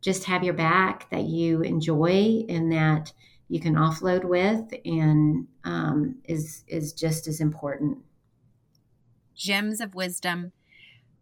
just 0.00 0.24
have 0.24 0.44
your 0.44 0.54
back 0.54 1.10
that 1.10 1.24
you 1.24 1.62
enjoy 1.62 2.44
and 2.48 2.72
that 2.72 3.12
you 3.48 3.60
can 3.60 3.74
offload 3.74 4.24
with, 4.24 4.72
and 4.84 5.46
um, 5.64 6.16
is 6.24 6.64
is 6.68 6.92
just 6.92 7.26
as 7.26 7.40
important. 7.40 7.98
Gems 9.34 9.80
of 9.80 9.94
wisdom 9.94 10.52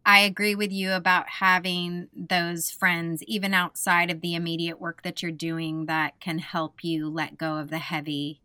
I 0.06 0.20
agree 0.20 0.54
with 0.54 0.72
you 0.72 0.92
about 0.92 1.28
having 1.28 2.08
those 2.14 2.70
friends, 2.70 3.22
even 3.24 3.52
outside 3.52 4.10
of 4.10 4.20
the 4.20 4.36
immediate 4.36 4.80
work 4.80 5.02
that 5.02 5.20
you're 5.20 5.32
doing, 5.32 5.86
that 5.86 6.20
can 6.20 6.38
help 6.38 6.84
you 6.84 7.08
let 7.10 7.36
go 7.36 7.56
of 7.56 7.70
the 7.70 7.78
heavy 7.78 8.40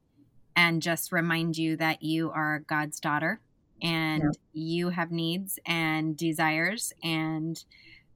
and 0.56 0.82
just 0.82 1.12
remind 1.12 1.58
you 1.58 1.78
that 1.78 2.02
you 2.02 2.32
are 2.32 2.60
God's 2.68 3.00
daughter 3.00 3.40
and 3.82 4.24
yeah. 4.24 4.30
you 4.54 4.90
have 4.90 5.12
needs 5.12 5.60
and 5.66 6.18
desires 6.18 6.94
and 7.04 7.64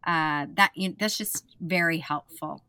uh, 0.05 0.45
that 0.53 0.71
you 0.75 0.95
that's 0.97 1.17
just 1.17 1.55
very 1.59 1.97
helpful 1.97 2.63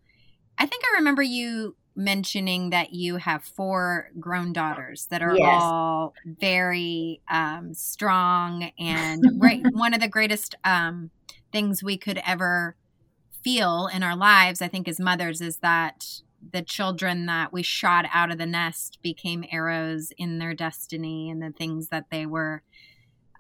i 0.59 0.65
think 0.65 0.83
i 0.85 0.97
remember 0.97 1.23
you 1.23 1.77
mentioning 1.97 2.71
that 2.71 2.93
you 2.93 3.17
have 3.17 3.43
four 3.43 4.11
grown 4.21 4.53
daughters 4.53 5.07
that 5.07 5.23
are 5.23 5.37
yes. 5.37 5.61
all 5.63 6.15
very 6.25 7.21
um, 7.31 7.73
strong 7.75 8.71
and 8.79 9.25
right, 9.39 9.65
one 9.73 9.95
of 9.95 10.01
the 10.01 10.09
greatest 10.09 10.55
um, 10.65 11.11
things 11.53 11.83
we 11.83 11.97
could 11.97 12.21
ever 12.27 12.77
feel 13.43 13.89
in 13.93 14.03
our 14.03 14.17
lives 14.17 14.61
i 14.61 14.67
think 14.67 14.89
as 14.89 14.99
mothers 14.99 15.41
is 15.41 15.59
that 15.59 16.21
the 16.53 16.63
children 16.63 17.27
that 17.27 17.53
we 17.53 17.63
shot 17.63 18.07
out 18.13 18.31
of 18.31 18.39
the 18.39 18.47
nest 18.47 18.99
became 19.03 19.45
arrows 19.51 20.13
in 20.19 20.39
their 20.39 20.55
destiny 20.55 21.31
and 21.31 21.43
the 21.43 21.51
things 21.51 21.89
that 21.89 22.07
they 22.11 22.27
were 22.27 22.63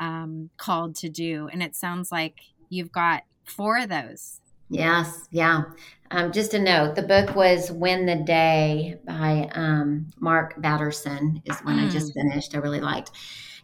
um, 0.01 0.51
called 0.57 0.95
to 0.97 1.09
do. 1.09 1.49
And 1.53 1.62
it 1.62 1.75
sounds 1.75 2.11
like 2.11 2.40
you've 2.69 2.92
got 2.92 3.25
four 3.45 3.79
of 3.79 3.88
those. 3.88 4.40
Yes, 4.69 5.29
yeah. 5.31 5.62
Um, 6.11 6.33
just 6.33 6.55
a 6.55 6.59
note: 6.59 6.95
the 6.95 7.03
book 7.03 7.35
was 7.35 7.71
"Win 7.71 8.07
the 8.07 8.16
Day" 8.16 8.97
by 9.05 9.51
um, 9.55 10.09
Mark 10.19 10.61
Batterson. 10.61 11.42
Is 11.45 11.59
one 11.59 11.79
mm. 11.79 11.87
I 11.87 11.90
just 11.90 12.12
hmm. 12.12 12.21
finished. 12.21 12.55
I 12.55 12.59
really 12.59 12.81
liked. 12.81 13.11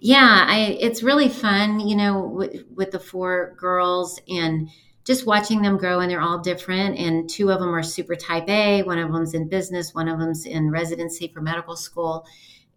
Yeah, 0.04 0.44
I, 0.48 0.76
it's 0.80 1.04
really 1.04 1.28
fun, 1.28 1.78
you 1.78 1.94
know, 1.94 2.22
with, 2.22 2.64
with 2.74 2.90
the 2.90 2.98
four 2.98 3.54
girls 3.56 4.20
and 4.28 4.68
just 5.04 5.26
watching 5.26 5.62
them 5.62 5.78
grow 5.78 6.00
and 6.00 6.10
they're 6.10 6.20
all 6.20 6.40
different 6.40 6.98
and 6.98 7.30
two 7.30 7.50
of 7.50 7.60
them 7.60 7.72
are 7.72 7.82
super 7.82 8.14
type 8.14 8.48
a 8.48 8.82
one 8.82 8.98
of 8.98 9.12
them's 9.12 9.34
in 9.34 9.48
business 9.48 9.94
one 9.94 10.08
of 10.08 10.18
them's 10.18 10.46
in 10.46 10.70
residency 10.70 11.28
for 11.28 11.40
medical 11.40 11.76
school 11.76 12.24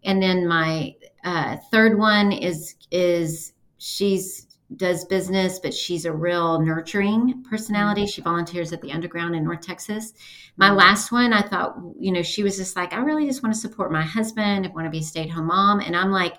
and 0.04 0.22
then 0.22 0.46
my 0.46 0.94
uh, 1.24 1.56
third 1.70 1.98
one 1.98 2.32
is 2.32 2.74
is 2.90 3.52
she's 3.78 4.45
does 4.74 5.04
business 5.04 5.60
but 5.60 5.72
she's 5.72 6.04
a 6.04 6.12
real 6.12 6.60
nurturing 6.60 7.42
personality 7.48 8.04
she 8.04 8.20
volunteers 8.20 8.72
at 8.72 8.80
the 8.80 8.90
underground 8.90 9.36
in 9.36 9.44
north 9.44 9.60
texas 9.60 10.12
my 10.56 10.70
last 10.70 11.12
one 11.12 11.32
i 11.32 11.40
thought 11.40 11.76
you 12.00 12.10
know 12.10 12.22
she 12.22 12.42
was 12.42 12.56
just 12.56 12.74
like 12.74 12.92
i 12.92 12.98
really 12.98 13.26
just 13.26 13.44
want 13.44 13.54
to 13.54 13.60
support 13.60 13.92
my 13.92 14.02
husband 14.02 14.66
i 14.66 14.70
want 14.70 14.84
to 14.84 14.90
be 14.90 14.98
a 14.98 15.02
stay-at-home 15.02 15.46
mom 15.46 15.78
and 15.78 15.94
i'm 15.94 16.10
like 16.10 16.34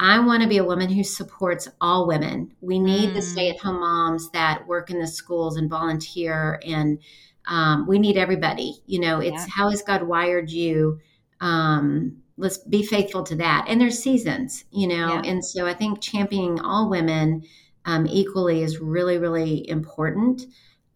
I 0.00 0.20
want 0.20 0.44
to 0.44 0.48
be 0.48 0.58
a 0.58 0.64
woman 0.64 0.88
who 0.88 1.02
supports 1.02 1.66
all 1.80 2.06
women. 2.06 2.54
We 2.60 2.78
need 2.78 3.10
mm. 3.10 3.14
the 3.14 3.22
stay 3.22 3.50
at 3.50 3.58
home 3.58 3.80
moms 3.80 4.30
that 4.30 4.64
work 4.64 4.90
in 4.90 5.00
the 5.00 5.08
schools 5.08 5.56
and 5.56 5.68
volunteer, 5.68 6.60
and 6.64 7.00
um, 7.46 7.84
we 7.88 7.98
need 7.98 8.16
everybody. 8.16 8.80
You 8.86 9.00
know, 9.00 9.18
it's 9.18 9.44
yeah. 9.44 9.52
how 9.52 9.70
has 9.70 9.82
God 9.82 10.04
wired 10.04 10.50
you? 10.50 11.00
Um, 11.40 12.22
let's 12.38 12.58
be 12.58 12.82
faithful 12.82 13.22
to 13.24 13.34
that. 13.36 13.66
And 13.68 13.80
there's 13.80 13.98
seasons, 13.98 14.64
you 14.70 14.86
know, 14.86 15.14
yeah. 15.14 15.22
and 15.24 15.44
so 15.44 15.66
I 15.66 15.74
think 15.74 16.00
championing 16.00 16.60
all 16.60 16.88
women 16.88 17.42
um, 17.84 18.06
equally 18.06 18.62
is 18.62 18.78
really, 18.78 19.18
really 19.18 19.68
important. 19.68 20.42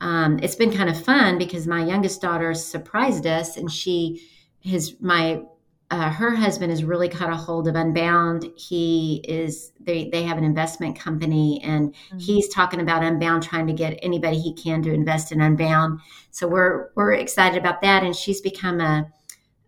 Um, 0.01 0.39
it's 0.43 0.55
been 0.55 0.73
kind 0.73 0.89
of 0.89 1.03
fun 1.03 1.39
because 1.39 1.67
my 1.67 1.85
youngest 1.85 2.21
daughter 2.21 2.55
surprised 2.55 3.27
us, 3.27 3.57
and 3.57 3.71
she 3.71 4.27
his 4.61 4.97
my 5.01 5.43
uh, 5.93 6.11
her 6.11 6.35
husband 6.35 6.71
has 6.71 6.85
really 6.85 7.09
caught 7.09 7.31
a 7.31 7.37
hold 7.37 7.69
of 7.69 7.75
Unbound. 7.75 8.51
He 8.57 9.25
is 9.29 9.73
they 9.79 10.09
they 10.11 10.23
have 10.25 10.39
an 10.39 10.45
investment 10.45 10.99
company, 10.99 11.61
and 11.63 11.93
mm-hmm. 11.93 12.19
he's 12.19 12.49
talking 12.49 12.81
about 12.81 13.05
Unbound, 13.05 13.43
trying 13.43 13.67
to 13.67 13.73
get 13.73 13.99
anybody 14.03 14.39
he 14.39 14.55
can 14.55 14.83
to 14.83 14.93
invest 14.93 15.33
in 15.33 15.41
Unbound. 15.41 16.01
So 16.31 16.49
we're 16.49 16.91
we're 16.95 17.13
excited 17.13 17.59
about 17.59 17.81
that, 17.83 18.03
and 18.03 18.17
she's 18.17 18.41
become 18.41 18.81
a 18.81 19.07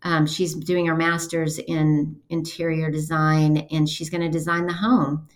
um, 0.05 0.27
she's 0.27 0.55
doing 0.55 0.87
her 0.87 0.95
master's 0.95 1.59
in 1.59 2.17
interior 2.29 2.90
design, 2.90 3.67
and 3.71 3.88
she's 3.88 4.11
going 4.11 4.21
to 4.21 4.29
design 4.29 4.67
the 4.67 4.73
home 4.73 5.27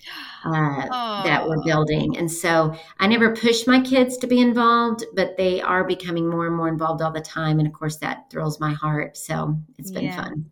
uh, 0.45 1.23
that 1.25 1.49
we're 1.49 1.63
building. 1.65 2.19
And 2.19 2.31
so 2.31 2.77
I 3.01 3.07
never 3.07 3.35
pushed 3.35 3.67
my 3.67 3.81
kids 3.81 4.19
to 4.19 4.27
be 4.27 4.41
involved, 4.41 5.07
but 5.15 5.39
they 5.39 5.63
are 5.63 5.85
becoming 5.85 6.29
more 6.29 6.47
and 6.47 6.55
more 6.55 6.69
involved 6.69 7.01
all 7.01 7.11
the 7.11 7.21
time, 7.21 7.59
and 7.59 7.67
of 7.67 7.73
course 7.73 7.97
that 7.97 8.31
thrills 8.31 8.61
my 8.61 8.73
heart. 8.73 9.17
So 9.17 9.59
it's 9.79 9.91
been 9.91 10.05
yeah. 10.05 10.23
fun. 10.23 10.51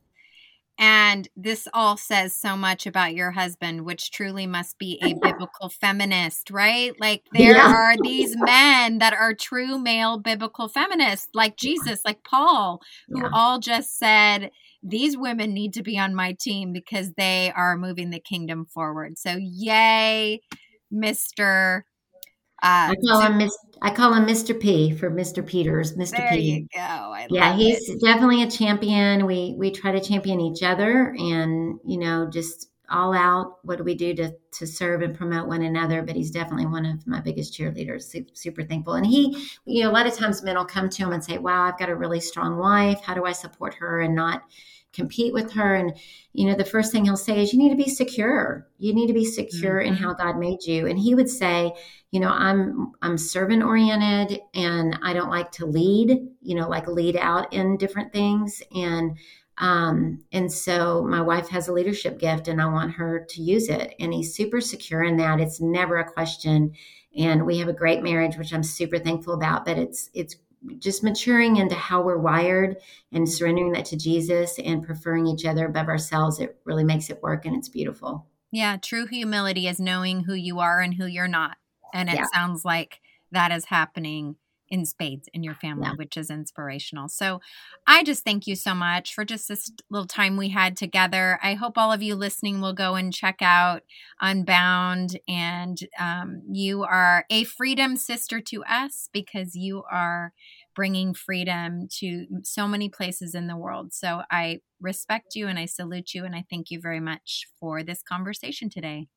And 0.78 1.26
this 1.36 1.66
all 1.72 1.96
says 1.96 2.36
so 2.36 2.56
much 2.56 2.86
about 2.86 3.14
your 3.14 3.30
husband, 3.30 3.86
which 3.86 4.10
truly 4.10 4.46
must 4.46 4.78
be 4.78 5.00
a 5.02 5.14
biblical 5.22 5.70
feminist, 5.70 6.50
right? 6.50 6.92
Like 7.00 7.24
there 7.32 7.56
yeah. 7.56 7.72
are 7.72 7.94
these 8.02 8.36
men 8.36 8.98
that 8.98 9.14
are 9.14 9.32
true 9.32 9.78
male 9.78 10.18
biblical 10.18 10.68
feminists, 10.68 11.28
like 11.32 11.56
Jesus, 11.56 12.02
like 12.04 12.22
Paul, 12.24 12.80
who 13.08 13.22
yeah. 13.22 13.30
all 13.32 13.58
just 13.58 13.96
said, 13.98 14.50
these 14.82 15.16
women 15.16 15.54
need 15.54 15.72
to 15.74 15.82
be 15.82 15.98
on 15.98 16.14
my 16.14 16.36
team 16.38 16.72
because 16.72 17.12
they 17.16 17.52
are 17.56 17.76
moving 17.76 18.10
the 18.10 18.20
kingdom 18.20 18.66
forward. 18.66 19.18
So, 19.18 19.36
yay, 19.40 20.42
Mr. 20.92 21.82
Uh, 22.66 22.90
I 22.90 22.94
call 23.06 23.20
him 23.20 23.38
Mr. 23.38 23.50
I 23.80 23.90
call 23.90 24.12
him 24.12 24.26
Mr. 24.26 24.58
P 24.58 24.90
for 24.90 25.08
Mr. 25.08 25.46
Peters. 25.46 25.96
Mr. 25.96 26.16
There 26.16 26.30
P. 26.30 26.38
you 26.40 26.68
go. 26.74 26.80
I 26.80 27.28
yeah, 27.30 27.54
he's 27.54 27.88
it. 27.88 28.00
definitely 28.00 28.42
a 28.42 28.50
champion. 28.50 29.24
We 29.24 29.54
we 29.56 29.70
try 29.70 29.92
to 29.92 30.00
champion 30.00 30.40
each 30.40 30.64
other, 30.64 31.14
and 31.16 31.78
you 31.84 31.98
know, 31.98 32.28
just 32.28 32.70
all 32.90 33.14
out. 33.14 33.58
What 33.62 33.78
do 33.78 33.84
we 33.84 33.94
do 33.94 34.14
to 34.14 34.32
to 34.54 34.66
serve 34.66 35.02
and 35.02 35.16
promote 35.16 35.46
one 35.46 35.62
another? 35.62 36.02
But 36.02 36.16
he's 36.16 36.32
definitely 36.32 36.66
one 36.66 36.84
of 36.86 37.06
my 37.06 37.20
biggest 37.20 37.54
cheerleaders. 37.54 38.12
Super 38.36 38.64
thankful. 38.64 38.94
And 38.94 39.06
he, 39.06 39.48
you 39.64 39.84
know, 39.84 39.90
a 39.90 39.92
lot 39.92 40.08
of 40.08 40.14
times 40.14 40.42
men 40.42 40.56
will 40.56 40.64
come 40.64 40.88
to 40.88 41.02
him 41.04 41.12
and 41.12 41.22
say, 41.22 41.38
"Wow, 41.38 41.62
I've 41.62 41.78
got 41.78 41.88
a 41.88 41.94
really 41.94 42.20
strong 42.20 42.58
wife. 42.58 43.00
How 43.00 43.14
do 43.14 43.24
I 43.26 43.32
support 43.32 43.74
her 43.74 44.00
and 44.00 44.16
not?" 44.16 44.42
Compete 44.96 45.32
with 45.32 45.52
her. 45.52 45.74
And 45.74 45.96
you 46.32 46.46
know 46.46 46.54
the 46.56 46.64
first 46.64 46.90
thing 46.90 47.04
he'll 47.04 47.16
say 47.16 47.42
is 47.42 47.52
you 47.52 47.58
need 47.58 47.70
to 47.70 47.82
be 47.84 47.88
secure. 47.88 48.66
You 48.78 48.94
need 48.94 49.06
to 49.06 49.12
be 49.12 49.24
secure 49.24 49.80
mm-hmm. 49.80 49.88
in 49.88 49.94
how 49.94 50.14
god 50.14 50.38
made 50.38 50.64
you. 50.64 50.86
And 50.86 50.98
he 50.98 51.14
would 51.14 51.28
say 51.28 51.72
you 52.10 52.20
know 52.20 52.30
i'm 52.30 52.92
i'm 53.02 53.18
servant 53.18 53.62
oriented 53.62 54.40
and 54.54 54.98
i 55.02 55.12
don't 55.12 55.30
like 55.30 55.50
to 55.52 55.66
lead 55.66 56.18
you 56.40 56.54
know 56.54 56.68
like 56.68 56.86
lead 56.86 57.16
out 57.16 57.52
in 57.52 57.76
different 57.76 58.12
things. 58.12 58.62
And 58.74 59.16
um 59.58 60.24
and 60.32 60.50
so 60.50 61.04
my 61.08 61.20
wife 61.20 61.48
has 61.48 61.68
a 61.68 61.72
leadership 61.72 62.18
gift 62.18 62.48
and 62.48 62.60
i 62.60 62.66
want 62.66 62.92
her 62.92 63.26
to 63.28 63.42
use 63.42 63.68
it. 63.68 63.94
And 64.00 64.12
he's 64.12 64.34
super 64.34 64.60
secure 64.60 65.02
in 65.02 65.16
that. 65.18 65.40
It's 65.40 65.60
never 65.60 65.98
a 65.98 66.10
question. 66.10 66.74
And 67.16 67.46
we 67.46 67.58
have 67.58 67.68
a 67.68 67.72
great 67.72 68.02
marriage 68.02 68.36
which 68.36 68.52
i'm 68.52 68.62
super 68.62 68.98
thankful 68.98 69.34
about 69.34 69.64
but 69.64 69.78
it's 69.78 70.10
it's 70.12 70.36
just 70.78 71.02
maturing 71.02 71.56
into 71.56 71.74
how 71.74 72.02
we're 72.02 72.18
wired 72.18 72.76
and 73.12 73.28
surrendering 73.28 73.72
that 73.72 73.84
to 73.86 73.96
Jesus 73.96 74.58
and 74.58 74.84
preferring 74.84 75.26
each 75.26 75.44
other 75.44 75.66
above 75.66 75.88
ourselves, 75.88 76.40
it 76.40 76.58
really 76.64 76.84
makes 76.84 77.10
it 77.10 77.22
work 77.22 77.46
and 77.46 77.56
it's 77.56 77.68
beautiful. 77.68 78.26
Yeah, 78.52 78.76
true 78.76 79.06
humility 79.06 79.66
is 79.66 79.80
knowing 79.80 80.24
who 80.24 80.34
you 80.34 80.60
are 80.60 80.80
and 80.80 80.94
who 80.94 81.06
you're 81.06 81.28
not. 81.28 81.56
And 81.92 82.08
it 82.08 82.16
yeah. 82.16 82.26
sounds 82.32 82.64
like 82.64 83.00
that 83.32 83.52
is 83.52 83.66
happening 83.66 84.36
in 84.68 84.84
spades 84.84 85.28
in 85.32 85.42
your 85.42 85.54
family, 85.54 85.86
yeah. 85.86 85.94
which 85.96 86.16
is 86.16 86.30
inspirational. 86.30 87.08
So 87.08 87.40
I 87.86 88.02
just 88.02 88.24
thank 88.24 88.46
you 88.46 88.56
so 88.56 88.74
much 88.74 89.14
for 89.14 89.24
just 89.24 89.48
this 89.48 89.70
little 89.90 90.06
time 90.06 90.36
we 90.36 90.48
had 90.48 90.76
together. 90.76 91.38
I 91.42 91.54
hope 91.54 91.78
all 91.78 91.92
of 91.92 92.02
you 92.02 92.14
listening 92.14 92.60
will 92.60 92.72
go 92.72 92.94
and 92.94 93.12
check 93.12 93.36
out 93.40 93.82
Unbound. 94.20 95.18
And 95.28 95.78
um, 95.98 96.42
you 96.50 96.84
are 96.84 97.24
a 97.30 97.44
freedom 97.44 97.96
sister 97.96 98.40
to 98.40 98.64
us 98.64 99.08
because 99.12 99.54
you 99.54 99.84
are 99.90 100.32
bringing 100.74 101.14
freedom 101.14 101.88
to 101.98 102.26
so 102.42 102.68
many 102.68 102.88
places 102.88 103.34
in 103.34 103.46
the 103.46 103.56
world. 103.56 103.94
So 103.94 104.22
I 104.30 104.60
respect 104.80 105.34
you 105.34 105.48
and 105.48 105.58
I 105.58 105.66
salute 105.66 106.12
you. 106.14 106.24
And 106.24 106.34
I 106.34 106.44
thank 106.50 106.70
you 106.70 106.80
very 106.80 107.00
much 107.00 107.46
for 107.58 107.82
this 107.82 108.02
conversation 108.02 108.68
today. 108.68 109.08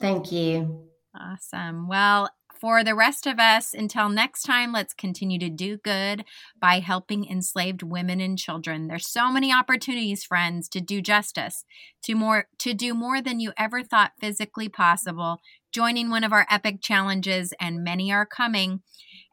Thank 0.00 0.32
you. 0.32 0.88
Awesome. 1.18 1.88
Well, 1.88 2.30
for 2.62 2.84
the 2.84 2.94
rest 2.94 3.26
of 3.26 3.40
us, 3.40 3.74
until 3.74 4.08
next 4.08 4.42
time, 4.42 4.70
let's 4.70 4.94
continue 4.94 5.36
to 5.36 5.50
do 5.50 5.78
good 5.78 6.24
by 6.60 6.78
helping 6.78 7.28
enslaved 7.28 7.82
women 7.82 8.20
and 8.20 8.38
children. 8.38 8.86
There's 8.86 9.08
so 9.08 9.32
many 9.32 9.52
opportunities, 9.52 10.22
friends, 10.22 10.68
to 10.68 10.80
do 10.80 11.02
justice, 11.02 11.64
to 12.04 12.14
more 12.14 12.46
to 12.60 12.72
do 12.72 12.94
more 12.94 13.20
than 13.20 13.40
you 13.40 13.52
ever 13.58 13.82
thought 13.82 14.12
physically 14.20 14.68
possible. 14.68 15.38
Joining 15.72 16.08
one 16.08 16.22
of 16.22 16.32
our 16.32 16.46
epic 16.48 16.80
challenges, 16.80 17.52
and 17.60 17.82
many 17.82 18.12
are 18.12 18.24
coming, 18.24 18.82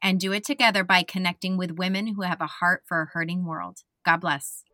and 0.02 0.20
do 0.20 0.32
it 0.34 0.44
together 0.44 0.84
by 0.84 1.04
connecting 1.04 1.56
with 1.56 1.78
women 1.78 2.16
who 2.16 2.24
have 2.24 2.42
a 2.42 2.48
heart 2.48 2.82
for 2.88 3.04
a 3.04 3.10
hurting 3.14 3.46
world. 3.46 3.78
God 4.04 4.22
bless. 4.22 4.64